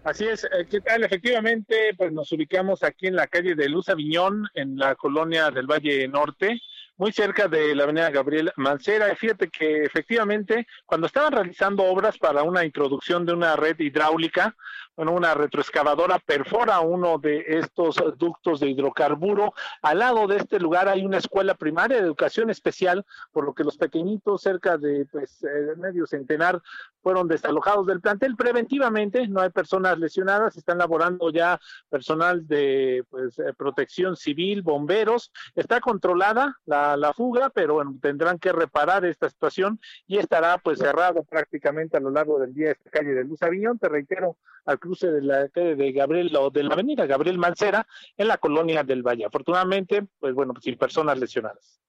[0.05, 1.05] Así es, eh, ¿qué tal?
[1.05, 5.69] Efectivamente, pues nos ubicamos aquí en la calle de Luz Aviñón, en la colonia del
[5.69, 6.61] Valle Norte,
[7.03, 9.13] muy cerca de la avenida Gabriel Mancera.
[9.13, 14.55] Y Fíjate que efectivamente, cuando estaban realizando obras para una introducción de una red hidráulica,
[14.97, 19.55] bueno, una retroexcavadora perfora uno de estos ductos de hidrocarburo.
[19.81, 23.65] Al lado de este lugar hay una escuela primaria de educación especial, por lo que
[23.65, 26.61] los pequeñitos, cerca de pues, eh, medio centenar,
[27.03, 29.27] fueron desalojados del plantel preventivamente.
[29.29, 31.59] No hay personas lesionadas, están laborando ya
[31.89, 35.33] personal de pues, eh, protección civil, bomberos.
[35.55, 40.79] Está controlada la, la fuga, pero bueno, tendrán que reparar esta situación y estará pues
[40.79, 43.79] cerrado prácticamente a lo largo del día esta calle de Luz Aviñón.
[43.79, 47.87] Te reitero, al cruce de la de Gabriel o de la avenida Gabriel Mancera
[48.17, 49.25] en la colonia del Valle.
[49.25, 51.81] Afortunadamente, pues bueno, sin personas lesionadas.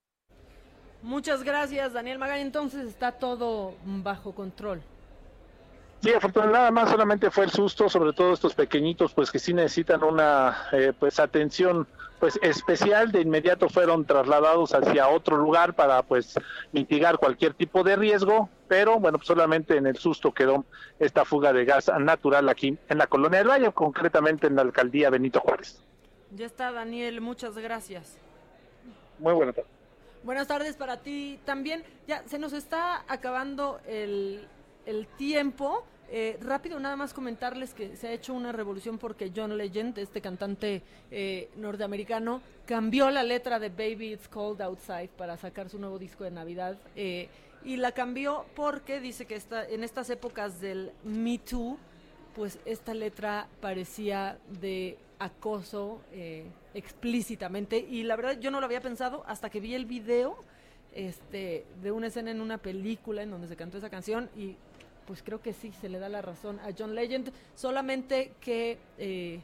[1.02, 2.42] Muchas gracias, Daniel Magaña.
[2.42, 4.80] Entonces está todo bajo control.
[6.04, 9.54] Sí, afortunadamente nada más solamente fue el susto, sobre todo estos pequeñitos, pues que sí
[9.54, 11.88] necesitan una eh, pues atención
[12.20, 13.10] pues especial.
[13.10, 16.34] De inmediato fueron trasladados hacia otro lugar para pues
[16.72, 20.66] mitigar cualquier tipo de riesgo, pero bueno, pues, solamente en el susto quedó
[20.98, 25.08] esta fuga de gas natural aquí en la colonia del Valle, concretamente en la alcaldía
[25.08, 25.82] Benito Juárez.
[26.32, 28.18] Ya está, Daniel, muchas gracias.
[29.18, 29.70] Muy buenas tardes.
[30.22, 31.82] Buenas tardes para ti también.
[32.06, 34.46] Ya se nos está acabando el,
[34.84, 35.86] el tiempo.
[36.16, 40.20] Eh, rápido, nada más comentarles que se ha hecho una revolución porque John Legend, este
[40.20, 40.80] cantante
[41.10, 46.22] eh, norteamericano, cambió la letra de Baby It's Cold Outside para sacar su nuevo disco
[46.22, 46.78] de Navidad.
[46.94, 47.28] eh,
[47.64, 51.78] y la cambió porque dice que está, en estas épocas del Me Too,
[52.36, 57.78] pues esta letra parecía de acoso eh, explícitamente.
[57.78, 60.36] Y la verdad yo no lo había pensado hasta que vi el video
[60.92, 64.54] este, de una escena en una película en donde se cantó esa canción y
[65.06, 69.40] pues creo que sí se le da la razón a John Legend, solamente que eh,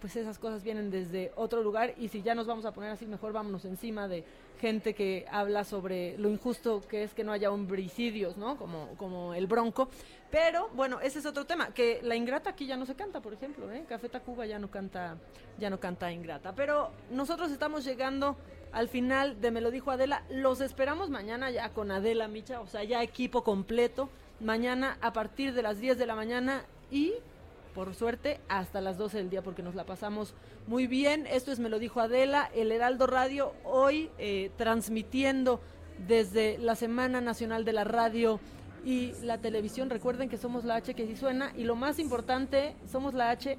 [0.00, 3.06] pues esas cosas vienen desde otro lugar y si ya nos vamos a poner así,
[3.06, 4.24] mejor vámonos encima de
[4.60, 8.56] gente que habla sobre lo injusto que es que no haya homicidios, ¿no?
[8.56, 9.88] Como, como el Bronco.
[10.30, 13.32] Pero bueno, ese es otro tema, que la Ingrata aquí ya no se canta, por
[13.32, 13.84] ejemplo, ¿eh?
[13.88, 15.16] Café Tacuba ya no canta,
[15.58, 16.54] ya no canta Ingrata.
[16.54, 18.36] Pero nosotros estamos llegando
[18.72, 20.24] al final de Me lo dijo Adela.
[20.28, 24.10] Los esperamos mañana ya con Adela Micha, o sea, ya equipo completo.
[24.40, 27.12] Mañana a partir de las 10 de la mañana y
[27.74, 30.34] por suerte hasta las 12 del día porque nos la pasamos
[30.66, 31.26] muy bien.
[31.26, 35.60] Esto es Me lo dijo Adela, el Heraldo Radio, hoy eh, transmitiendo
[36.06, 38.40] desde la Semana Nacional de la Radio
[38.84, 39.90] y la televisión.
[39.90, 43.58] Recuerden que somos la H que sí suena y lo más importante, somos la H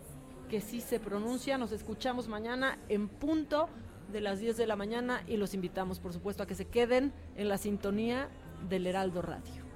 [0.49, 1.57] que sí se pronuncia.
[1.57, 3.69] Nos escuchamos mañana en punto
[4.11, 7.13] de las 10 de la mañana y los invitamos, por supuesto, a que se queden
[7.35, 8.29] en la sintonía
[8.69, 9.68] del Heraldo Radio.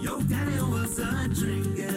[0.00, 1.96] Your daddy was a drinker.